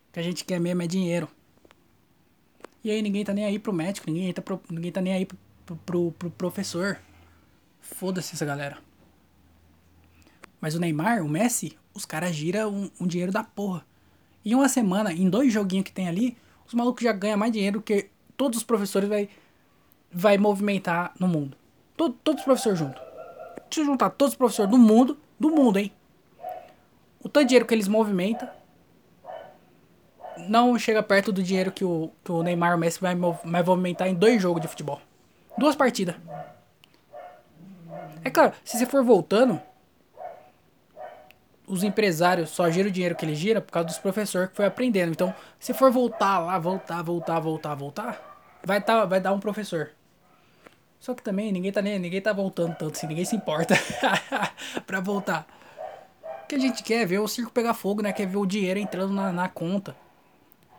[0.09, 1.29] O que a gente quer mesmo é dinheiro.
[2.85, 5.27] E aí ninguém tá nem aí pro médico, ninguém tá, pro, ninguém tá nem aí
[5.27, 6.99] pro, pro, pro professor.
[7.81, 8.79] Foda-se essa galera.
[10.61, 13.87] Mas o Neymar, o Messi, os caras giram um, um, dinheiro da porra.
[14.45, 16.37] Em uma semana, em dois joguinhos que tem ali,
[16.67, 19.29] os malucos já ganham mais dinheiro que todos os professores vai,
[20.13, 21.57] vai movimentar no mundo.
[21.97, 23.03] Todo, todos os professores juntos.
[23.71, 25.93] Se juntar todos os professores do mundo, do mundo, hein?
[27.23, 28.49] O tanto de dinheiro que eles movimentam
[30.49, 34.09] não chega perto do dinheiro que o, que o Neymar o Messi vai, vai movimentar
[34.09, 35.01] em dois jogos de futebol.
[35.57, 36.17] Duas partidas.
[38.25, 39.61] É claro, se você for voltando,
[41.67, 44.67] os empresários só giram o dinheiro que ele gira por causa dos professores que foi
[44.67, 45.11] aprendendo.
[45.11, 49.91] Então, se for voltar lá, voltar, voltar, voltar, voltar, vai, tá, vai dar um professor.
[51.03, 53.75] Só que também ninguém tá nem, ninguém tá voltando tanto assim, ninguém se importa
[54.87, 55.49] pra voltar.
[56.45, 58.13] O que a gente quer é ver o circo pegar fogo, né?
[58.13, 59.97] Quer ver o dinheiro entrando na, na conta.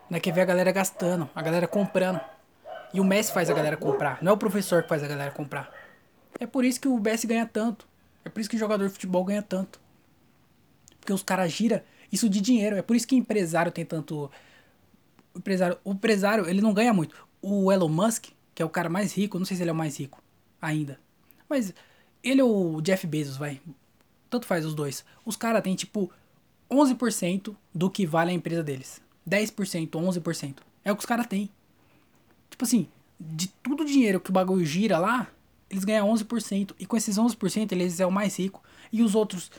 [0.09, 0.21] Né?
[0.21, 2.21] Quer ver a galera gastando, a galera comprando.
[2.93, 5.29] E o Messi faz a galera comprar, não é o professor que faz a galera
[5.29, 5.69] comprar.
[6.39, 7.85] É por isso que o Messi ganha tanto.
[8.23, 9.77] É por isso que o jogador de futebol ganha tanto.
[11.01, 12.77] Porque os caras giram isso de dinheiro.
[12.77, 14.31] É por isso que empresário tem tanto.
[15.33, 17.27] O empresário, o empresário, ele não ganha muito.
[17.41, 19.75] O Elon Musk, que é o cara mais rico, não sei se ele é o
[19.75, 20.21] mais rico
[20.61, 20.99] ainda.
[21.49, 21.73] Mas
[22.23, 23.59] ele ou o Jeff Bezos, vai.
[24.29, 25.03] Tanto faz os dois.
[25.25, 26.11] Os caras têm tipo
[26.71, 29.01] 11% do que vale a empresa deles.
[29.29, 30.57] 10%, 11%.
[30.83, 31.49] É o que os caras têm.
[32.49, 32.87] Tipo assim,
[33.19, 35.27] de todo o dinheiro que o bagulho gira lá,
[35.69, 36.73] eles ganham 11%.
[36.79, 38.63] E com esses 11%, eles é o mais rico.
[38.91, 39.51] E os outros.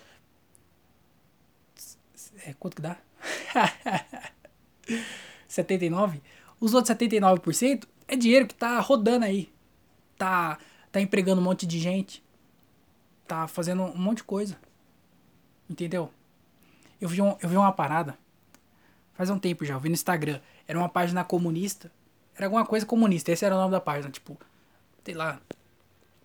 [2.46, 2.98] É, quanto que dá?
[5.48, 6.20] 79?
[6.60, 9.52] Os outros 79% é dinheiro que tá rodando aí.
[10.16, 10.58] Tá,
[10.92, 12.22] tá empregando um monte de gente.
[13.26, 14.56] Tá fazendo um monte de coisa.
[15.68, 16.10] Entendeu?
[17.00, 18.16] Eu vi, um, eu vi uma parada.
[19.14, 20.40] Faz um tempo já, eu vi no Instagram.
[20.66, 21.90] Era uma página comunista.
[22.36, 23.32] Era alguma coisa comunista.
[23.32, 24.10] Esse era o nome da página.
[24.10, 24.38] Tipo,
[25.04, 25.40] sei lá.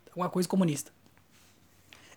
[0.10, 0.92] Alguma coisa comunista.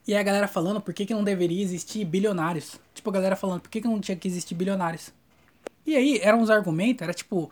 [0.06, 2.80] E aí a galera falando por que, que não deveria existir bilionários.
[2.92, 5.12] Tipo, a galera falando por que, que não tinha que existir bilionários.
[5.86, 7.50] E aí, eram uns argumentos, era tipo,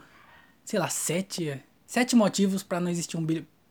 [0.65, 3.27] sei lá, sete, Sete motivos para não existir um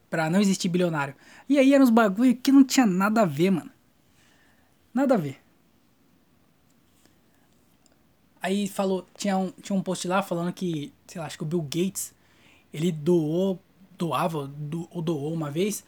[0.10, 1.16] para não existir bilionário.
[1.48, 3.72] E aí eram uns bagulho que não tinha nada a ver, mano.
[4.94, 5.40] Nada a ver.
[8.42, 11.48] Aí falou, tinha um, tinha um post lá falando que, sei lá, acho que o
[11.48, 12.14] Bill Gates,
[12.74, 13.58] ele doou,
[13.98, 15.86] doava, do, ou doou uma vez,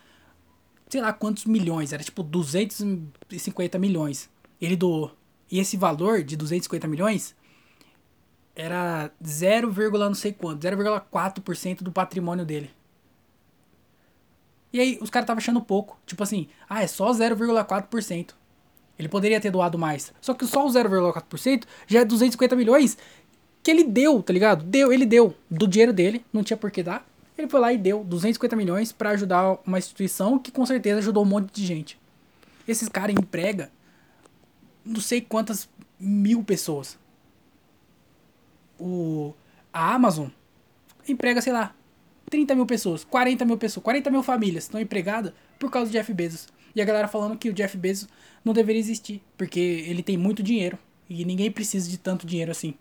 [0.88, 4.30] sei lá quantos milhões, era tipo 250 milhões.
[4.62, 5.14] Ele doou.
[5.52, 7.36] E esse valor de 250 milhões
[8.62, 12.70] era 0, não sei quanto, 0,4% do patrimônio dele.
[14.72, 16.00] E aí os caras estavam achando pouco.
[16.06, 18.36] Tipo assim, ah, é só 0,4%.
[19.00, 20.14] Ele poderia ter doado mais.
[20.22, 23.00] Só que só o 0,4% já é 250 milhões
[23.64, 24.64] que ele deu, tá ligado?
[24.64, 27.04] Deu, ele deu do dinheiro dele, não tinha por que dar.
[27.36, 31.24] Ele foi lá e deu 250 milhões para ajudar uma instituição que com certeza ajudou
[31.24, 32.00] um monte de gente.
[32.68, 33.68] Esses caras empregam
[34.86, 35.68] não sei quantas
[36.00, 37.01] mil pessoas
[38.82, 39.36] o,
[39.72, 40.28] a Amazon
[41.08, 41.76] emprega, sei lá,
[42.30, 46.12] 30 mil pessoas, 40 mil pessoas, 40 mil famílias estão empregadas por causa do Jeff
[46.14, 46.48] Bezos.
[46.74, 48.08] E a galera falando que o Jeff Bezos
[48.44, 50.78] não deveria existir, porque ele tem muito dinheiro
[51.10, 52.74] e ninguém precisa de tanto dinheiro assim.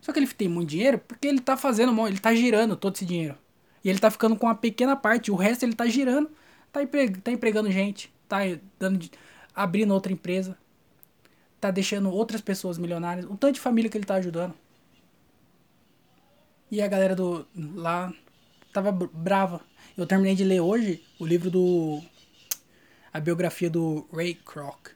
[0.00, 3.04] Só que ele tem muito dinheiro porque ele tá fazendo, ele tá girando todo esse
[3.04, 3.36] dinheiro.
[3.84, 6.30] E ele tá ficando com uma pequena parte, o resto ele tá girando,
[6.72, 8.38] tá, empre tá empregando gente, tá
[8.78, 9.08] dando,
[9.54, 10.56] abrindo outra empresa,
[11.60, 14.54] tá deixando outras pessoas milionárias, o tanto de família que ele tá ajudando.
[16.72, 18.10] E a galera do lá
[18.72, 19.60] tava brava.
[19.94, 22.00] Eu terminei de ler hoje o livro do
[23.12, 24.88] a biografia do Ray Kroc.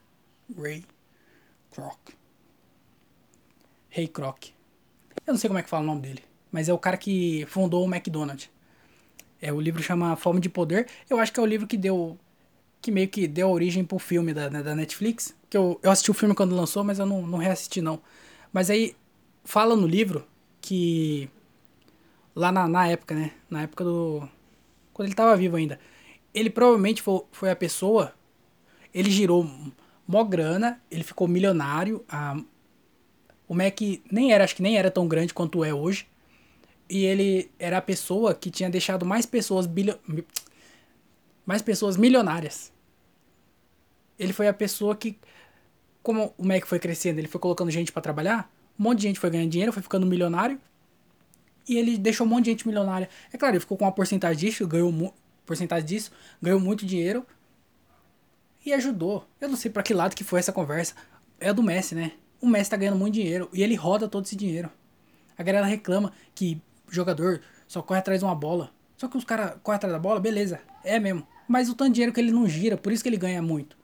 [0.57, 0.83] Ray
[1.69, 1.99] Kroc.
[3.91, 4.45] Ray Kroc.
[5.23, 7.45] Eu não sei como é que fala o nome dele, mas é o cara que
[7.47, 8.49] fundou o McDonald's.
[9.39, 10.87] É, o livro chama Fome de Poder.
[11.07, 12.17] Eu acho que é o livro que deu.
[12.81, 15.35] que meio que deu origem pro filme da, da Netflix.
[15.47, 18.01] Que eu, eu assisti o filme quando lançou, mas eu não, não reassisti não.
[18.51, 18.95] Mas aí
[19.43, 20.25] fala no livro
[20.59, 21.29] que.
[22.37, 23.31] Lá na, na época, né?
[23.49, 24.29] Na época do.
[24.93, 25.79] Quando ele tava vivo ainda.
[26.31, 28.13] Ele provavelmente foi, foi a pessoa.
[28.93, 29.49] Ele girou
[30.07, 32.05] mó grana, ele ficou milionário.
[32.07, 32.39] A,
[33.47, 33.81] o Mac
[34.11, 36.07] nem era, acho que nem era tão grande quanto é hoje.
[36.87, 39.99] E ele era a pessoa que tinha deixado mais pessoas bilio...
[41.43, 42.71] mais pessoas milionárias.
[44.19, 45.17] Ele foi a pessoa que
[46.03, 49.19] como o Mac foi crescendo, ele foi colocando gente para trabalhar, um monte de gente
[49.19, 50.61] foi ganhando dinheiro, foi ficando milionário.
[51.67, 53.09] E ele deixou um monte de gente milionária.
[53.31, 55.13] É claro, ele ficou com uma porcentagem disso, ganhou
[55.45, 56.11] porcentagem disso,
[56.41, 57.25] ganhou muito dinheiro
[58.65, 59.27] e ajudou.
[59.39, 60.93] Eu não sei para que lado que foi essa conversa.
[61.39, 62.13] É do Messi, né?
[62.41, 64.69] O Messi tá ganhando muito dinheiro e ele roda todo esse dinheiro.
[65.37, 68.71] A galera reclama que jogador só corre atrás de uma bola.
[68.95, 71.25] Só que os caras correm atrás da bola, beleza, é mesmo.
[71.47, 73.77] Mas o tanto de dinheiro que ele não gira, por isso que ele ganha muito.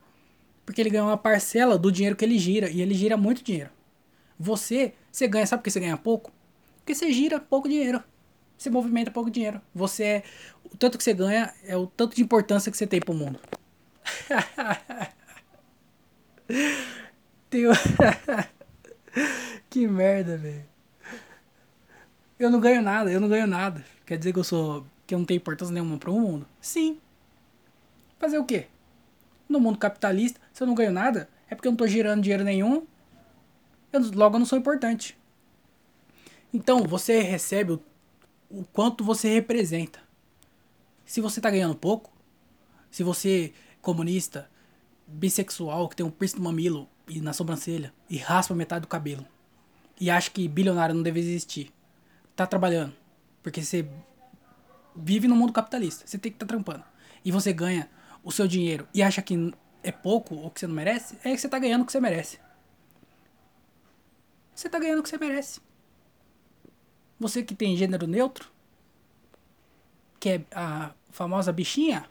[0.65, 3.69] Porque ele ganha uma parcela do dinheiro que ele gira, e ele gira muito dinheiro.
[4.39, 6.31] Você, você ganha, sabe por que você ganha pouco?
[6.83, 8.03] Porque você gira pouco dinheiro.
[8.57, 9.61] Você movimenta pouco dinheiro.
[9.73, 10.23] Você é,
[10.65, 13.39] o tanto que você ganha é o tanto de importância que você tem pro mundo.
[17.49, 17.63] Tem...
[19.69, 20.65] que merda, velho.
[22.37, 23.83] Eu não ganho nada, eu não ganho nada.
[24.05, 24.85] Quer dizer que eu sou.
[25.05, 26.45] que eu não tenho importância nenhuma para o mundo?
[26.59, 26.99] Sim.
[28.19, 28.67] Fazer o quê?
[29.47, 32.43] No mundo capitalista, se eu não ganho nada, é porque eu não estou girando dinheiro
[32.43, 32.85] nenhum.
[33.91, 35.17] Eu, logo eu não sou importante.
[36.53, 37.83] Então, você recebe o,
[38.49, 39.99] o quanto você representa.
[41.03, 42.13] Se você está ganhando pouco,
[42.91, 43.51] se você
[43.81, 44.49] comunista,
[45.07, 49.25] bissexual, que tem um piercing no mamilo e na sobrancelha e raspa metade do cabelo
[49.99, 51.71] e acha que bilionário não deve existir,
[52.35, 52.93] tá trabalhando.
[53.41, 53.87] Porque você
[54.95, 56.05] vive no mundo capitalista.
[56.05, 56.83] Você tem que estar tá trampando.
[57.23, 57.89] E você ganha
[58.23, 61.37] o seu dinheiro e acha que é pouco ou que você não merece, é que
[61.37, 62.39] você tá ganhando o que você merece.
[64.55, 65.59] Você tá ganhando o que você merece.
[67.23, 68.51] Você que tem gênero neutro,
[70.19, 72.05] que é a famosa bichinha,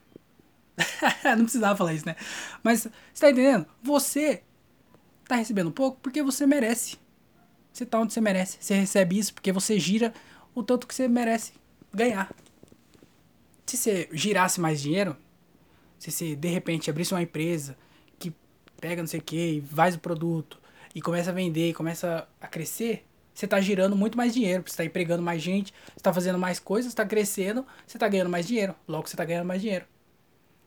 [1.37, 2.17] não precisava falar isso, né?
[2.63, 3.67] Mas você tá entendendo?
[3.83, 4.43] Você
[5.29, 6.97] tá recebendo pouco porque você merece.
[7.71, 8.57] Você tá onde você merece.
[8.59, 10.15] Você recebe isso porque você gira
[10.55, 11.53] o tanto que você merece
[11.93, 12.35] ganhar.
[13.67, 15.15] Se você girasse mais dinheiro,
[15.99, 17.77] se você de repente abrisse uma empresa
[18.19, 18.35] que
[18.81, 20.59] pega não sei o que faz o produto
[20.95, 23.05] e começa a vender começa a crescer,
[23.43, 26.61] você está girando muito mais dinheiro, você está empregando mais gente, você está fazendo mais
[26.61, 29.85] coisas, está crescendo, você está ganhando mais dinheiro, logo você está ganhando mais dinheiro.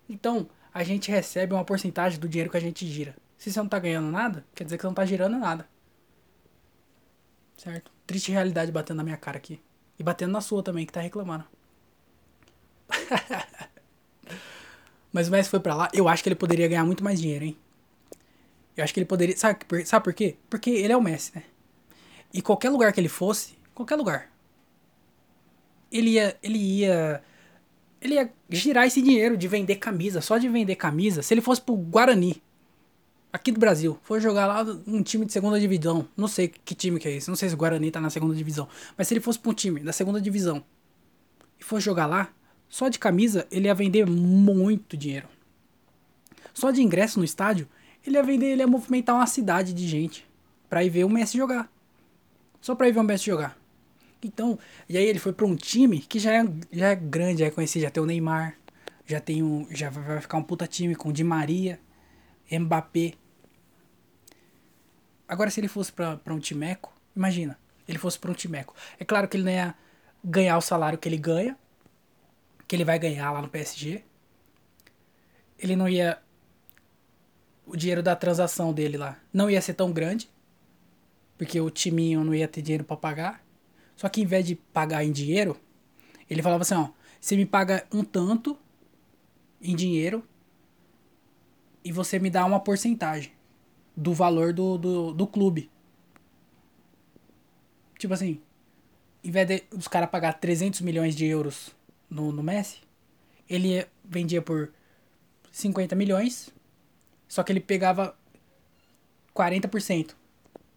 [0.10, 3.16] Então, a gente recebe uma porcentagem do dinheiro que a gente gira.
[3.38, 5.66] Se você não está ganhando nada, quer dizer que você não está girando nada.
[7.56, 7.90] Certo?
[8.06, 9.62] Triste realidade batendo na minha cara aqui.
[9.98, 11.46] E batendo na sua também, que tá reclamando.
[15.14, 17.46] Mas o Messi foi para lá, eu acho que ele poderia ganhar muito mais dinheiro,
[17.46, 17.58] hein?
[18.76, 19.38] Eu acho que ele poderia.
[19.38, 20.36] Sabe, sabe por quê?
[20.50, 21.44] Porque ele é o Messi, né?
[22.34, 24.32] E qualquer lugar que ele fosse, qualquer lugar,
[25.92, 26.38] ele ia.
[26.42, 27.24] Ele ia.
[28.02, 31.24] Ele ia girar esse dinheiro de vender camisa, só de vender camisa.
[31.24, 32.42] Se ele fosse pro Guarani,
[33.36, 37.00] aqui do Brasil, for jogar lá um time de segunda divisão, não sei que time
[37.00, 38.68] que é esse, não sei se o Guarani tá na segunda divisão,
[38.98, 40.64] mas se ele fosse pra um time da segunda divisão
[41.60, 42.32] e for jogar lá,
[42.70, 45.28] só de camisa ele ia vender muito dinheiro.
[46.54, 47.68] Só de ingresso no estádio,
[48.08, 50.26] ele ia vender, ele ia movimentar uma cidade de gente
[50.70, 51.70] pra ir ver o Messi jogar.
[52.66, 53.56] Só pra ir ver o Messi jogar.
[54.24, 54.58] Então,
[54.90, 57.52] e aí ele foi pra um time que já é, já é grande, já é
[57.52, 58.58] conhecido, já tem o Neymar,
[59.06, 61.80] já tem um, já vai ficar um puta time com o Di Maria,
[62.52, 63.14] Mbappé,
[65.28, 67.56] Agora, se ele fosse pra, pra um timeco, imagina,
[67.88, 68.74] ele fosse pra um timeco.
[69.00, 69.76] É claro que ele não ia
[70.24, 71.56] ganhar o salário que ele ganha,
[72.68, 74.04] que ele vai ganhar lá no PSG.
[75.60, 76.18] Ele não ia.
[77.68, 80.28] O dinheiro da transação dele lá não ia ser tão grande,
[81.38, 83.46] porque o timinho não ia ter dinheiro para pagar.
[83.96, 85.58] Só que em vez de pagar em dinheiro,
[86.30, 88.58] ele falava assim: ó, você me paga um tanto
[89.62, 90.24] em dinheiro
[91.84, 93.32] e você me dá uma porcentagem
[93.96, 95.70] do valor do, do, do clube.
[97.98, 98.42] Tipo assim,
[99.24, 101.76] em vez de os caras pagar 300 milhões de euros
[102.10, 102.80] no, no Messi,
[103.50, 104.72] ele vendia por
[105.52, 106.52] 50 milhões,
[107.28, 108.18] só que ele pegava
[109.34, 110.16] 40%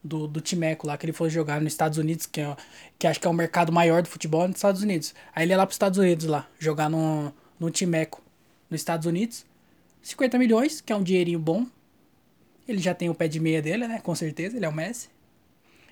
[0.08, 2.56] do, do Timeco lá que ele foi jogar nos Estados Unidos, que, é,
[2.98, 5.14] que acho que é o mercado maior do futebol nos Estados Unidos.
[5.34, 8.22] Aí ele ia lá para os Estados Unidos lá, jogar no, no Timeco
[8.70, 9.46] nos Estados Unidos.
[10.02, 11.66] 50 milhões, que é um dinheirinho bom.
[12.66, 14.00] Ele já tem o pé de meia dele, né?
[14.00, 15.08] Com certeza, ele é o Messi.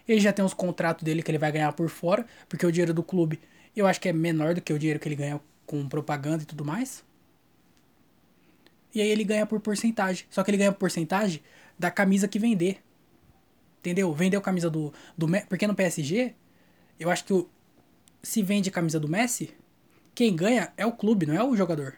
[0.08, 2.94] Ele já tem os contratos dele que ele vai ganhar por fora, porque o dinheiro
[2.94, 3.40] do clube
[3.76, 6.46] eu acho que é menor do que o dinheiro que ele ganha com propaganda e
[6.46, 7.04] tudo mais.
[8.94, 10.24] E aí ele ganha por porcentagem.
[10.30, 11.42] Só que ele ganha por porcentagem
[11.78, 12.82] da camisa que vender.
[13.86, 14.12] Entendeu?
[14.12, 16.34] Vendeu camisa do, do Porque no PSG,
[16.98, 17.48] eu acho que o,
[18.20, 19.54] se vende camisa do Messi,
[20.12, 21.94] quem ganha é o clube, não é o jogador.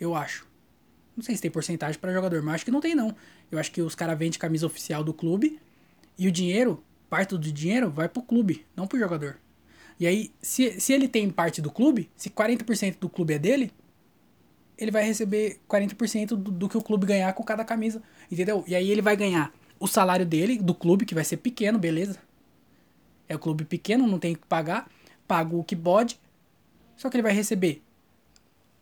[0.00, 0.48] Eu acho.
[1.16, 3.14] Não sei se tem porcentagem para jogador, mas acho que não tem não.
[3.48, 5.60] Eu acho que os caras vendem camisa oficial do clube
[6.18, 9.38] e o dinheiro, parte do dinheiro, vai pro clube, não pro jogador.
[10.00, 13.70] E aí, se, se ele tem parte do clube, se 40% do clube é dele,
[14.76, 18.02] ele vai receber 40% do, do que o clube ganhar com cada camisa.
[18.32, 18.64] Entendeu?
[18.66, 22.18] E aí ele vai ganhar o salário dele, do clube, que vai ser pequeno, beleza.
[23.26, 24.88] É o clube pequeno, não tem que pagar.
[25.26, 26.20] Paga o que pode.
[26.96, 27.82] Só que ele vai receber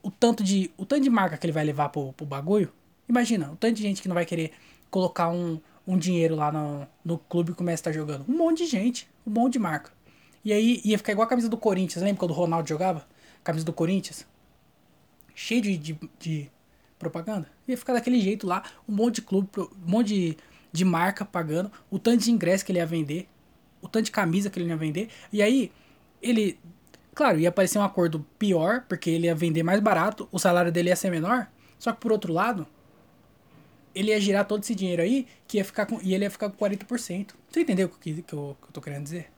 [0.02, 2.72] o tanto de, o tanto de marca que ele vai levar pro, pro bagulho.
[3.08, 4.52] Imagina, o tanto de gente que não vai querer
[4.90, 8.24] colocar um, um dinheiro lá no, no clube que começa a estar jogando.
[8.28, 9.92] Um monte de gente, um monte de marca.
[10.44, 12.02] E aí ia ficar igual a camisa do Corinthians.
[12.02, 13.06] Lembra quando o Ronaldo jogava?
[13.44, 14.26] Camisa do Corinthians.
[15.34, 16.50] Cheio de, de, de
[16.98, 17.48] propaganda.
[17.68, 18.64] Ia ficar daquele jeito lá.
[18.88, 20.36] Um monte de clube, um monte de,
[20.72, 21.70] de marca pagando.
[21.90, 23.28] O tanto de ingresso que ele ia vender.
[23.80, 25.08] O tanto de camisa que ele ia vender.
[25.32, 25.72] E aí,
[26.22, 26.58] ele.
[27.14, 30.88] Claro, ia aparecer um acordo pior, porque ele ia vender mais barato, o salário dele
[30.88, 31.48] ia ser menor.
[31.76, 32.64] Só que por outro lado,
[33.92, 36.48] ele ia girar todo esse dinheiro aí, que ia ficar com, e ele ia ficar
[36.48, 37.30] com 40%.
[37.48, 39.32] Você entendeu o que, que, eu, que eu tô querendo dizer?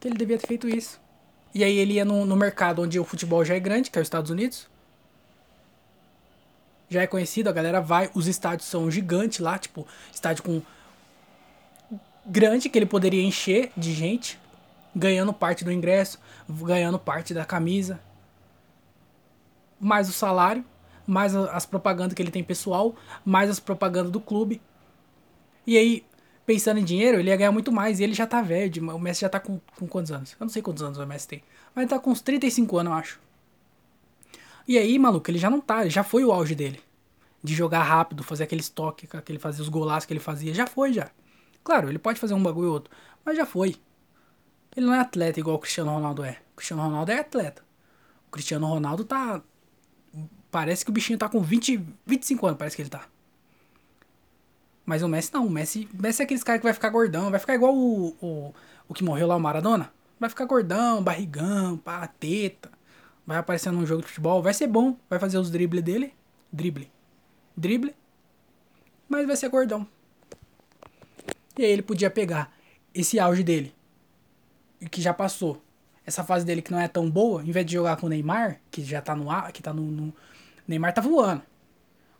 [0.00, 0.98] que ele devia ter feito isso.
[1.54, 4.00] E aí ele ia no, no mercado onde o futebol já é grande, que é
[4.00, 4.68] os Estados Unidos.
[6.90, 10.60] Já é conhecido, a galera vai, os estádios são gigantes lá, tipo, estádio com
[12.26, 14.38] grande que ele poderia encher de gente,
[14.94, 16.18] ganhando parte do ingresso,
[16.48, 17.98] ganhando parte da camisa,
[19.78, 20.64] mais o salário,
[21.06, 24.60] mais as propagandas que ele tem pessoal, mais as propagandas do clube.
[25.66, 26.04] E aí
[26.50, 28.00] pensando em dinheiro, ele ia ganhar muito mais.
[28.00, 28.92] E ele já tá velho.
[28.92, 30.32] O Messi já tá com, com quantos anos?
[30.32, 31.44] Eu não sei quantos anos o Messi tem.
[31.72, 33.20] Mas ele tá com uns 35 anos, eu acho.
[34.70, 35.88] E aí, maluco, ele já não tá.
[35.88, 36.78] Já foi o auge dele.
[37.42, 40.54] De jogar rápido, fazer aquele estoque, que ele fazia, os golaços que ele fazia.
[40.54, 41.10] Já foi, já.
[41.64, 42.94] Claro, ele pode fazer um bagulho ou outro.
[43.24, 43.74] Mas já foi.
[44.76, 46.38] Ele não é atleta igual o Cristiano Ronaldo é.
[46.52, 47.64] O Cristiano Ronaldo é atleta.
[48.28, 49.42] O Cristiano Ronaldo tá.
[50.52, 53.08] Parece que o bichinho tá com 20, 25 anos, parece que ele tá.
[54.86, 55.48] Mas o Messi não.
[55.48, 57.28] O Messi, Messi é aqueles caras que vai ficar gordão.
[57.28, 58.54] Vai ficar igual o, o,
[58.86, 59.92] o que morreu lá, o Maradona.
[60.20, 62.70] Vai ficar gordão, barrigão, pá, teta.
[63.30, 64.42] Vai aparecer num jogo de futebol.
[64.42, 64.96] Vai ser bom.
[65.08, 66.12] Vai fazer os dribles dele.
[66.52, 66.90] Drible.
[67.56, 67.94] Drible.
[69.08, 69.86] Mas vai ser gordão.
[71.56, 72.52] E aí ele podia pegar
[72.92, 73.72] esse auge dele.
[74.90, 75.62] Que já passou.
[76.04, 77.40] Essa fase dele que não é tão boa.
[77.44, 79.82] Em vez de jogar com o Neymar, que já tá no ar, que tá no,
[79.84, 80.12] no.
[80.66, 81.42] Neymar tá voando.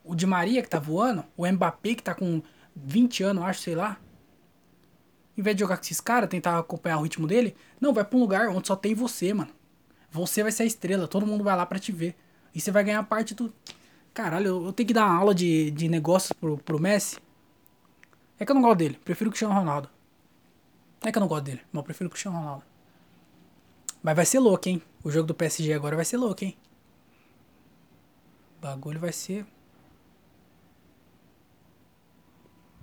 [0.04, 1.24] O Di Maria que tá voando.
[1.36, 2.40] O Mbappé que tá com
[2.76, 3.96] 20 anos, acho, sei lá.
[5.36, 8.16] Em vez de jogar com esses caras, tentar acompanhar o ritmo dele, não, vai pra
[8.16, 9.58] um lugar onde só tem você, mano.
[10.10, 12.16] Você vai ser a estrela, todo mundo vai lá pra te ver.
[12.54, 13.52] E você vai ganhar parte do.
[14.12, 17.18] Caralho, eu, tenho que dar uma aula de, de negócios pro, pro Messi.
[18.38, 19.88] É que eu não gosto dele, prefiro o Cristiano Ronaldo.
[21.02, 22.64] É que eu não gosto dele, mas eu prefiro o Cristiano Ronaldo.
[24.02, 24.82] Mas vai ser louco, hein?
[25.04, 26.56] O jogo do PSG agora vai ser louco, hein?
[28.58, 29.46] O bagulho vai ser.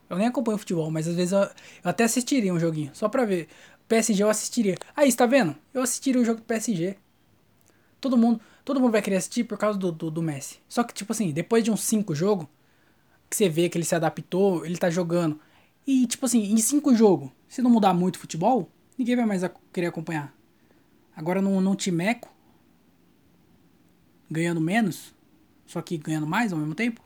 [0.09, 1.49] Eu nem acompanho futebol, mas às vezes eu, eu
[1.83, 3.49] até assistiria um joguinho, só pra ver.
[3.87, 4.77] PSG eu assistiria.
[4.95, 5.55] Aí, está vendo?
[5.73, 6.97] Eu assistiria o jogo do PSG.
[7.99, 10.59] Todo mundo, todo mundo vai querer assistir por causa do, do, do Messi.
[10.67, 12.47] Só que, tipo assim, depois de uns 5 jogos,
[13.29, 15.39] que você vê que ele se adaptou, ele tá jogando.
[15.85, 19.41] E, tipo assim, em 5 jogos, se não mudar muito o futebol, ninguém vai mais
[19.73, 20.33] querer acompanhar.
[21.15, 22.29] Agora num, num timeco,
[24.29, 25.13] ganhando menos,
[25.65, 27.01] só que ganhando mais ao mesmo tempo,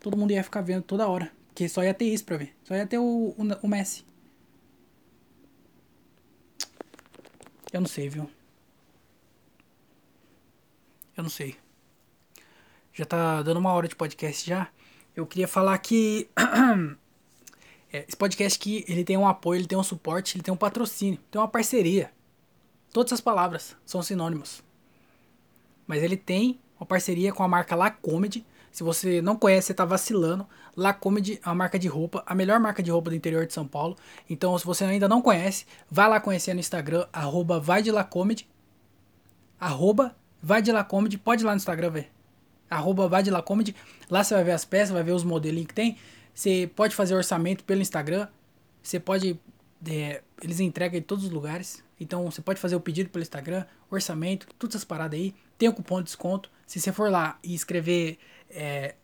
[0.00, 1.30] todo mundo ia ficar vendo toda hora.
[1.48, 2.54] Porque só ia ter isso pra ver.
[2.64, 4.04] Só ia ter o, o, o Messi.
[7.72, 8.28] Eu não sei, viu?
[11.16, 11.56] Eu não sei.
[12.92, 14.68] Já tá dando uma hora de podcast já.
[15.14, 16.28] Eu queria falar que
[17.92, 20.56] é, esse podcast aqui, ele tem um apoio, ele tem um suporte, ele tem um
[20.56, 22.10] patrocínio, tem uma parceria.
[22.92, 24.62] Todas as palavras são sinônimos.
[25.86, 29.74] Mas ele tem uma parceria com a marca La Comedy Se você não conhece, você
[29.74, 30.46] tá vacilando.
[30.74, 33.52] La Comedy é uma marca de roupa, a melhor marca de roupa do interior de
[33.52, 33.96] São Paulo.
[34.28, 38.04] Então, se você ainda não conhece, vai lá conhecer no Instagram, arroba vai de La
[38.04, 38.48] Comedy.
[39.60, 41.16] Arroba vai de La Comedy.
[41.16, 42.10] Pode ir lá no Instagram ver.
[42.68, 43.76] Arroba vai de La Comedy.
[44.10, 45.96] Lá você vai ver as peças, vai ver os modelinhos que tem.
[46.34, 48.26] Você pode fazer orçamento pelo Instagram.
[48.82, 49.38] Você pode.
[49.88, 51.84] É, eles entregam em todos os lugares.
[52.00, 55.34] Então você pode fazer o pedido pelo Instagram, orçamento, todas essas paradas aí.
[55.56, 56.50] Tem o cupom de desconto.
[56.66, 58.18] Se você for lá e escrever
[58.50, 58.96] é,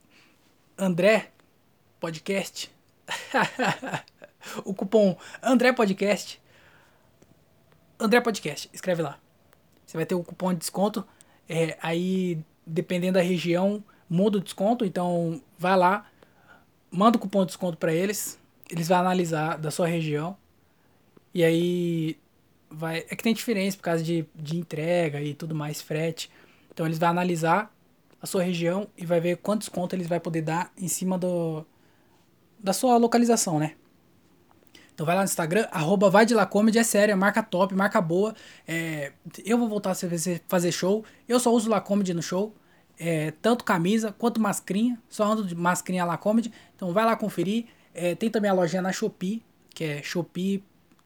[0.77, 1.31] André
[2.01, 2.71] Podcast,
[4.65, 6.41] o cupom André Podcast,
[8.01, 9.19] André Podcast, escreve lá.
[9.87, 11.07] Você vai ter o cupom de desconto.
[11.49, 14.85] É, aí, dependendo da região, muda o desconto.
[14.85, 16.07] Então, vai lá,
[16.91, 18.39] manda o cupom de desconto para eles.
[18.71, 20.37] Eles vão analisar da sua região.
[21.33, 22.17] E aí,
[22.71, 22.99] vai.
[23.09, 26.31] É que tem diferença por causa de, de entrega e tudo mais, frete.
[26.73, 27.75] Então eles vão analisar
[28.21, 31.65] a sua região e vai ver quanto desconto eles vai poder dar em cima do,
[32.59, 33.75] da sua localização, né?
[34.99, 37.73] Então vai lá no Instagram, arroba vai de lá comedy, é sério, é marca top,
[37.73, 38.35] marca boa.
[38.67, 39.13] É,
[39.45, 39.95] eu vou voltar a
[40.49, 41.05] fazer show.
[41.29, 42.53] Eu só uso lá comedy no show.
[42.99, 45.01] É, tanto camisa quanto mascrinha.
[45.09, 46.53] Só ando de mascrinha lá comedy.
[46.75, 47.67] Então vai lá conferir.
[47.95, 49.41] É, tem também a lojinha na Shopee,
[49.71, 50.65] que é Shopee.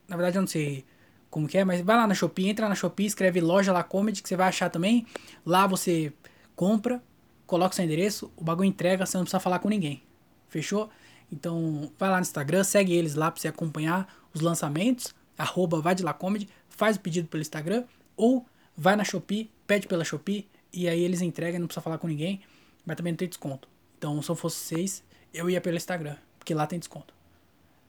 [0.08, 0.86] Na verdade eu não sei
[1.28, 4.22] como que é, mas vai lá na Shopee, entra na Shopee, escreve loja lá comedy
[4.22, 5.06] que você vai achar também.
[5.44, 6.14] Lá você
[6.56, 7.02] compra,
[7.46, 10.02] coloca seu endereço, o bagulho entrega, você não precisa falar com ninguém.
[10.48, 10.88] Fechou?
[11.32, 15.94] Então vai lá no Instagram, segue eles lá pra você acompanhar os lançamentos, arroba vai
[15.94, 17.84] de lá comedy, faz o pedido pelo Instagram,
[18.16, 18.44] ou
[18.76, 22.40] vai na Shopee, pede pela Shopee, e aí eles entregam, não precisa falar com ninguém,
[22.84, 23.68] mas também não tem desconto.
[23.98, 25.02] Então se eu fosse vocês,
[25.32, 27.14] eu ia pelo Instagram, porque lá tem desconto.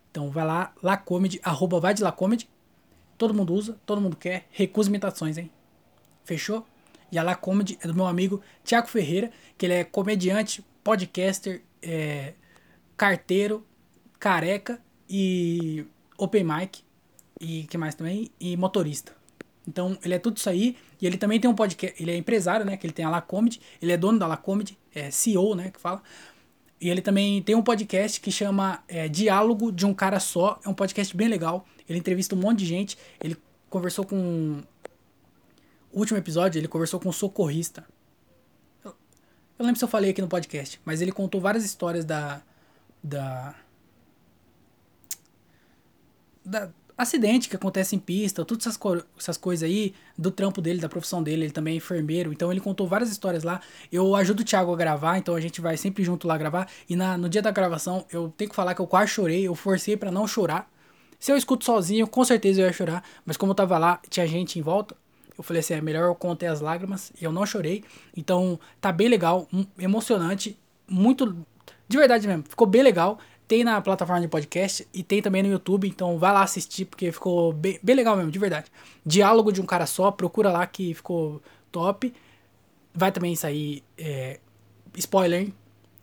[0.09, 2.47] Então vai lá, lacomedy, arroba vai de lá comedy,
[3.17, 4.47] Todo mundo usa, todo mundo quer.
[4.51, 5.51] Recusa imitações, hein?
[6.25, 6.65] Fechou?
[7.11, 11.61] E a La Comedy é do meu amigo Tiago Ferreira, que ele é comediante, podcaster,
[11.81, 12.33] é,
[13.03, 13.65] carteiro,
[14.17, 14.79] careca
[15.09, 15.85] e
[16.17, 16.81] open mic.
[17.41, 18.31] E que mais também?
[18.39, 19.11] E motorista.
[19.67, 20.77] Então, ele é tudo isso aí.
[21.01, 22.01] E ele também tem um podcast.
[22.01, 22.77] Ele é empresário, né?
[22.77, 23.59] Que ele tem a La Comedy.
[23.81, 24.77] Ele é dono da La Comedy.
[24.95, 25.69] É CEO, né?
[25.69, 26.01] Que fala.
[26.79, 30.57] E ele também tem um podcast que chama é, Diálogo de um Cara Só.
[30.63, 31.65] É um podcast bem legal.
[31.89, 32.97] Ele entrevista um monte de gente.
[33.21, 33.35] Ele
[33.69, 34.63] conversou com.
[35.91, 37.85] O último episódio, ele conversou com um socorrista.
[38.83, 38.95] Eu,
[39.59, 42.41] eu lembro se eu falei aqui no podcast, mas ele contou várias histórias da.
[43.03, 43.55] Da.
[46.45, 50.79] Da, acidente que acontece em pista, todas essas, co essas coisas aí, do trampo dele,
[50.79, 53.61] da profissão dele, ele também é enfermeiro, então ele contou várias histórias lá.
[53.91, 56.67] Eu ajudo o Thiago a gravar, então a gente vai sempre junto lá gravar.
[56.89, 59.55] E na, no dia da gravação, eu tenho que falar que eu quase chorei, eu
[59.55, 60.71] forcei para não chorar.
[61.19, 64.27] Se eu escuto sozinho, com certeza eu ia chorar, mas como eu tava lá, tinha
[64.27, 64.95] gente em volta,
[65.37, 67.83] eu falei assim, é melhor eu conter as lágrimas, e eu não chorei.
[68.15, 69.47] Então, tá bem legal,
[69.79, 71.45] emocionante, muito
[71.87, 73.19] de verdade mesmo, ficou bem legal.
[73.47, 77.11] Tem na plataforma de podcast e tem também no YouTube, então vai lá assistir porque
[77.11, 78.71] ficou bem, bem legal mesmo, de verdade.
[79.05, 82.13] Diálogo de um cara só, procura lá que ficou top.
[82.93, 84.39] Vai também sair é,
[84.95, 85.53] spoiler, hein?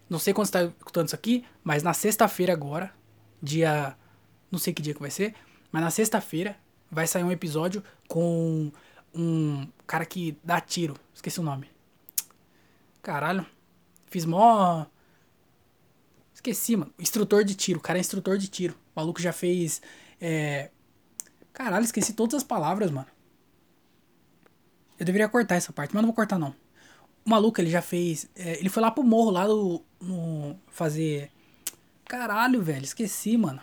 [0.09, 2.93] Não sei quando você tá escutando isso aqui, mas na sexta-feira agora,
[3.43, 3.97] dia.
[4.51, 5.35] Não sei que dia que vai ser,
[5.71, 6.57] mas na sexta-feira
[6.91, 8.73] vai sair um episódio com
[9.15, 10.95] um cara que dá tiro.
[11.15, 11.71] Esqueci o nome.
[13.01, 13.47] Caralho.
[14.07, 14.87] Fiz mó
[16.41, 16.91] Esqueci, mano.
[16.99, 17.79] Instrutor de tiro.
[17.79, 18.73] O cara é instrutor de tiro.
[18.97, 19.83] O maluco já fez.
[20.19, 20.71] É...
[21.53, 23.07] Caralho, esqueci todas as palavras, mano.
[24.99, 26.55] Eu deveria cortar essa parte, mas não vou cortar, não.
[27.27, 28.27] O maluco, ele já fez.
[28.35, 28.59] É...
[28.59, 29.83] Ele foi lá pro morro, lá do.
[30.01, 30.59] No...
[30.69, 31.31] Fazer.
[32.07, 32.85] Caralho, velho.
[32.85, 33.61] Esqueci, mano.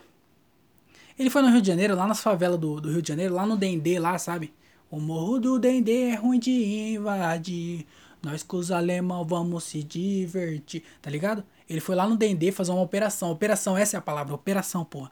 [1.18, 3.44] Ele foi no Rio de Janeiro, lá nas favelas do, do Rio de Janeiro, lá
[3.44, 4.54] no Dendê, lá, sabe?
[4.92, 6.52] O morro do Dendê é ruim de
[6.94, 7.88] invadir.
[8.22, 10.84] Nós com os alemão vamos se divertir.
[11.02, 11.44] Tá ligado?
[11.70, 13.32] Ele foi lá no Dendê fazer uma operação.
[13.32, 15.12] Operação, essa é a palavra, operação, porra.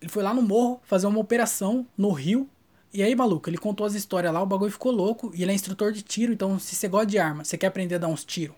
[0.00, 2.48] Ele foi lá no morro fazer uma operação no Rio.
[2.92, 5.30] E aí, maluco, ele contou as histórias lá, o bagulho ficou louco.
[5.34, 7.94] E ele é instrutor de tiro, então se você gosta de arma, você quer aprender
[7.94, 8.56] a dar uns tiros.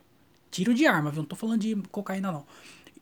[0.50, 1.22] Tiro de arma, viu?
[1.22, 2.46] Não tô falando de cocaína, não.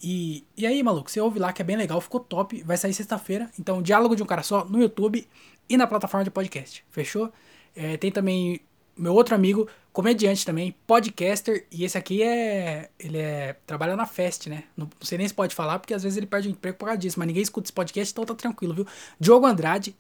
[0.03, 2.63] E, e aí, maluco, você ouve lá que é bem legal, ficou top.
[2.65, 3.49] Vai sair sexta-feira.
[3.59, 5.27] Então, Diálogo de um Cara Só no YouTube
[5.69, 6.85] e na plataforma de podcast.
[6.91, 7.33] Fechou?
[7.75, 8.61] É, tem também
[8.97, 12.91] meu outro amigo, comediante também, podcaster, e esse aqui é.
[12.99, 13.57] Ele é.
[13.67, 14.65] trabalha na Fest, né?
[14.77, 16.87] Não, não, sei nem se pode falar, porque às vezes ele perde o emprego por
[16.87, 18.87] causa disso, mas ninguém escuta esse podcast, então tá tranquilo, viu?
[19.19, 19.95] Diogo Andrade,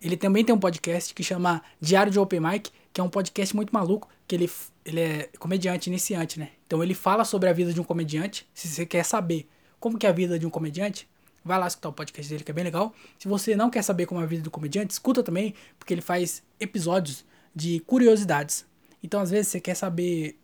[0.00, 3.54] ele também tem um podcast que chama Diário de Open Mic, que é um podcast
[3.54, 4.50] muito maluco, que ele,
[4.84, 6.50] ele é comediante iniciante, né?
[6.66, 8.48] Então ele fala sobre a vida de um comediante.
[8.54, 9.48] Se você quer saber
[9.78, 11.08] como que é a vida de um comediante,
[11.44, 12.94] vai lá escutar o podcast dele, que é bem legal.
[13.18, 16.02] Se você não quer saber como é a vida do comediante, escuta também, porque ele
[16.02, 17.24] faz episódios
[17.54, 18.66] de curiosidades.
[19.02, 20.38] Então, às vezes, você quer saber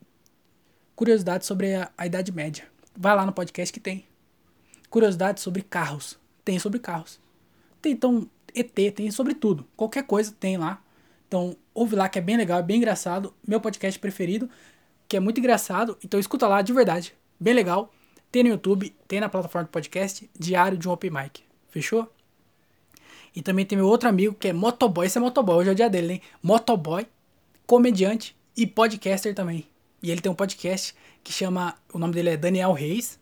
[0.95, 2.65] curiosidades sobre a, a Idade Média.
[2.97, 4.07] Vai lá no podcast que tem.
[4.89, 6.19] Curiosidades sobre carros.
[6.45, 7.21] Tem sobre carros.
[7.83, 9.67] Tem então ET, tem sobre tudo.
[9.77, 10.83] Qualquer coisa tem lá.
[11.29, 13.35] Então, ouve lá que é bem legal, é bem engraçado.
[13.47, 14.49] Meu podcast preferido,
[15.07, 15.99] que é muito engraçado.
[16.03, 17.15] Então, escuta lá de verdade.
[17.39, 17.93] Bem legal.
[18.33, 21.43] Tem no YouTube, tem na plataforma de podcast, Diário de um Open Mic.
[21.69, 22.16] Fechou?
[23.37, 25.07] E também tem meu outro amigo que é motoboy.
[25.07, 26.23] Esse é motoboy, hoje é o dia dele, hein?
[26.43, 27.07] Motoboy,
[27.67, 29.69] comediante e podcaster também.
[30.03, 31.75] E ele tem um podcast que chama.
[31.93, 33.21] O nome dele é Daniel Reis.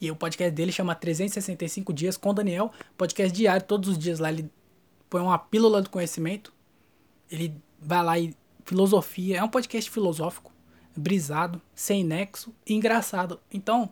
[0.00, 2.70] E o podcast dele chama 365 Dias com Daniel.
[2.96, 4.30] Podcast diário, todos os dias lá.
[4.30, 4.48] Ele
[5.10, 6.52] põe uma pílula do conhecimento.
[7.28, 8.34] Ele vai lá e.
[8.64, 9.38] Filosofia.
[9.38, 10.52] É um podcast filosófico,
[10.96, 13.40] brisado, sem nexo e engraçado.
[13.52, 13.90] Então,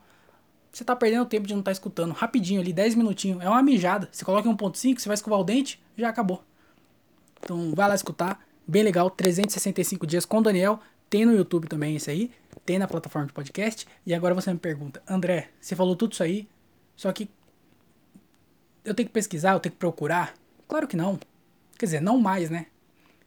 [0.75, 2.13] você tá perdendo tempo de não estar tá escutando.
[2.13, 3.41] Rapidinho ali, 10 minutinhos.
[3.41, 4.09] É uma mijada.
[4.11, 6.43] Você coloca em 1.5, você vai escovar o dente, já acabou.
[7.41, 8.45] Então, vai lá escutar.
[8.67, 9.09] Bem legal.
[9.09, 10.81] 365 Dias com Daniel.
[11.09, 12.29] Tem no YouTube também esse aí.
[12.67, 13.87] Tem na plataforma de podcast.
[14.05, 16.49] E agora você me pergunta, André, você falou tudo isso aí,
[16.97, 17.31] só que
[18.85, 20.35] eu tenho que pesquisar, eu tenho que procurar?
[20.67, 21.19] Claro que não.
[21.79, 22.67] Quer dizer, não mais, né?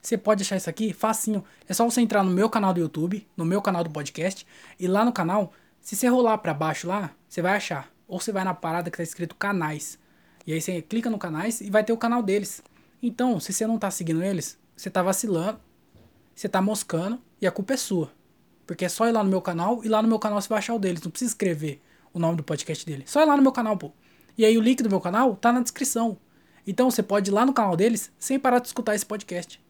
[0.01, 1.43] Você pode achar isso aqui facinho.
[1.67, 4.45] É só você entrar no meu canal do YouTube, no meu canal do podcast,
[4.79, 5.53] e lá no canal,
[5.87, 7.89] se você rolar para baixo lá, você vai achar.
[8.09, 9.97] Ou você vai na parada que tá escrito canais.
[10.45, 12.61] E aí você clica no canais e vai ter o canal deles.
[13.01, 15.61] Então, se você não tá seguindo eles, você tá vacilando,
[16.35, 18.11] você tá moscando e a culpa é sua.
[18.65, 20.57] Porque é só ir lá no meu canal e lá no meu canal você vai
[20.57, 21.01] achar o deles.
[21.01, 21.81] Não precisa escrever
[22.13, 23.05] o nome do podcast dele.
[23.07, 23.93] Só ir lá no meu canal, pô.
[24.37, 26.17] E aí o link do meu canal tá na descrição.
[26.67, 29.63] Então você pode ir lá no canal deles sem parar de escutar esse podcast.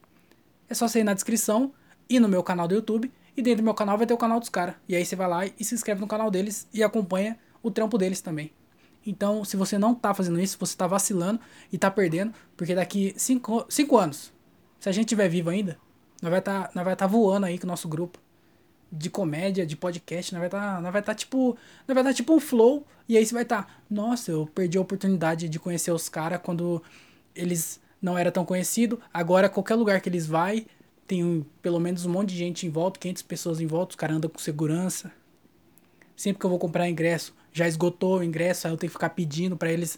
[0.68, 1.72] É só você ir na descrição,
[2.10, 4.40] ir no meu canal do YouTube e dentro do meu canal vai ter o canal
[4.40, 4.76] dos caras.
[4.90, 7.96] E aí você vai lá e se inscreve no canal deles e acompanha o trampo
[7.98, 8.52] deles também.
[9.06, 11.40] Então, se você não tá fazendo isso, você tá vacilando
[11.72, 14.34] e tá perdendo, porque daqui 5 anos,
[14.80, 15.78] se a gente estiver vivo ainda,
[16.22, 18.20] nós vai tá, vai tá voando aí com o nosso grupo
[18.92, 21.56] de comédia, de podcast, nós vai tá, nós vai tá tipo,
[21.88, 24.82] nós vai tá tipo um flow e aí você vai tá, nossa, eu perdi a
[24.82, 26.82] oportunidade de conhecer os caras quando
[27.36, 29.00] eles não era tão conhecido.
[29.14, 30.66] Agora qualquer lugar que eles vai,
[31.08, 34.18] tem pelo menos um monte de gente em volta, 500 pessoas em volta, os caras
[34.18, 35.12] andam com segurança.
[36.16, 39.10] Sempre que eu vou comprar ingresso, já esgotou o ingresso, aí eu tenho que ficar
[39.12, 39.98] pedindo para eles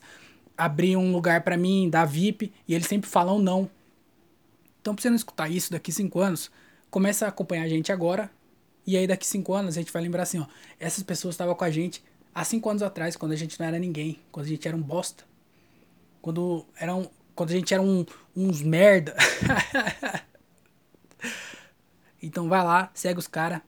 [0.57, 3.69] abrir um lugar para mim, dar VIP, e eles sempre falam não.
[4.81, 6.51] Então, pra você não escutar isso daqui cinco anos,
[6.91, 8.29] começa a acompanhar a gente agora.
[8.85, 10.45] E aí, daqui cinco anos, a gente vai lembrar assim: ó,
[10.79, 12.03] essas pessoas estavam com a gente
[12.35, 14.81] há cinco anos atrás, quando a gente não era ninguém, quando a gente era um
[14.81, 15.23] bosta.
[16.21, 18.05] Quando, era um, quando a gente era um,
[18.35, 19.15] uns merda.
[22.21, 23.61] então, vai lá, segue os caras.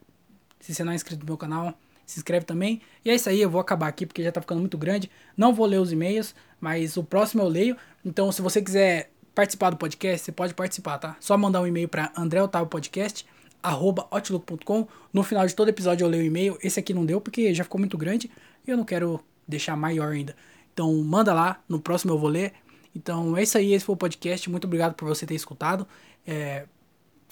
[0.60, 1.74] Se você não é inscrito no meu canal,
[2.06, 2.80] se inscreve também.
[3.04, 5.10] E é isso aí, eu vou acabar aqui porque já tá ficando muito grande.
[5.36, 7.76] Não vou ler os e-mails, mas o próximo eu leio.
[8.04, 11.16] Então, se você quiser participar do podcast, você pode participar, tá?
[11.20, 14.88] Só mandar um e-mail para andreotavopodcast@outlook.com.
[15.12, 16.58] No final de todo episódio eu leio o e-mail.
[16.62, 18.30] Esse aqui não deu porque já ficou muito grande
[18.66, 20.34] e eu não quero deixar maior ainda.
[20.72, 22.52] Então manda lá, no próximo eu vou ler.
[22.94, 24.50] Então é isso aí, esse foi o podcast.
[24.50, 25.86] Muito obrigado por você ter escutado.
[26.26, 26.66] É,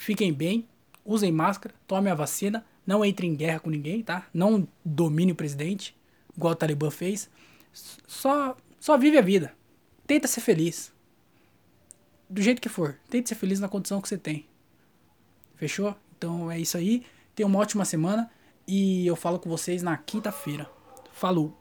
[0.01, 0.67] fiquem bem,
[1.05, 4.27] usem máscara, tomem a vacina, não entre em guerra com ninguém, tá?
[4.33, 5.95] Não domine o presidente,
[6.35, 7.29] igual o Talibã fez.
[8.07, 9.55] Só, só vive a vida.
[10.07, 10.91] Tenta ser feliz
[12.31, 12.99] do jeito que for.
[13.11, 14.47] Tente ser feliz na condição que você tem.
[15.57, 15.95] Fechou?
[16.17, 17.05] Então é isso aí.
[17.35, 18.31] Tenha uma ótima semana
[18.67, 20.69] e eu falo com vocês na quinta-feira.
[21.13, 21.60] Falou!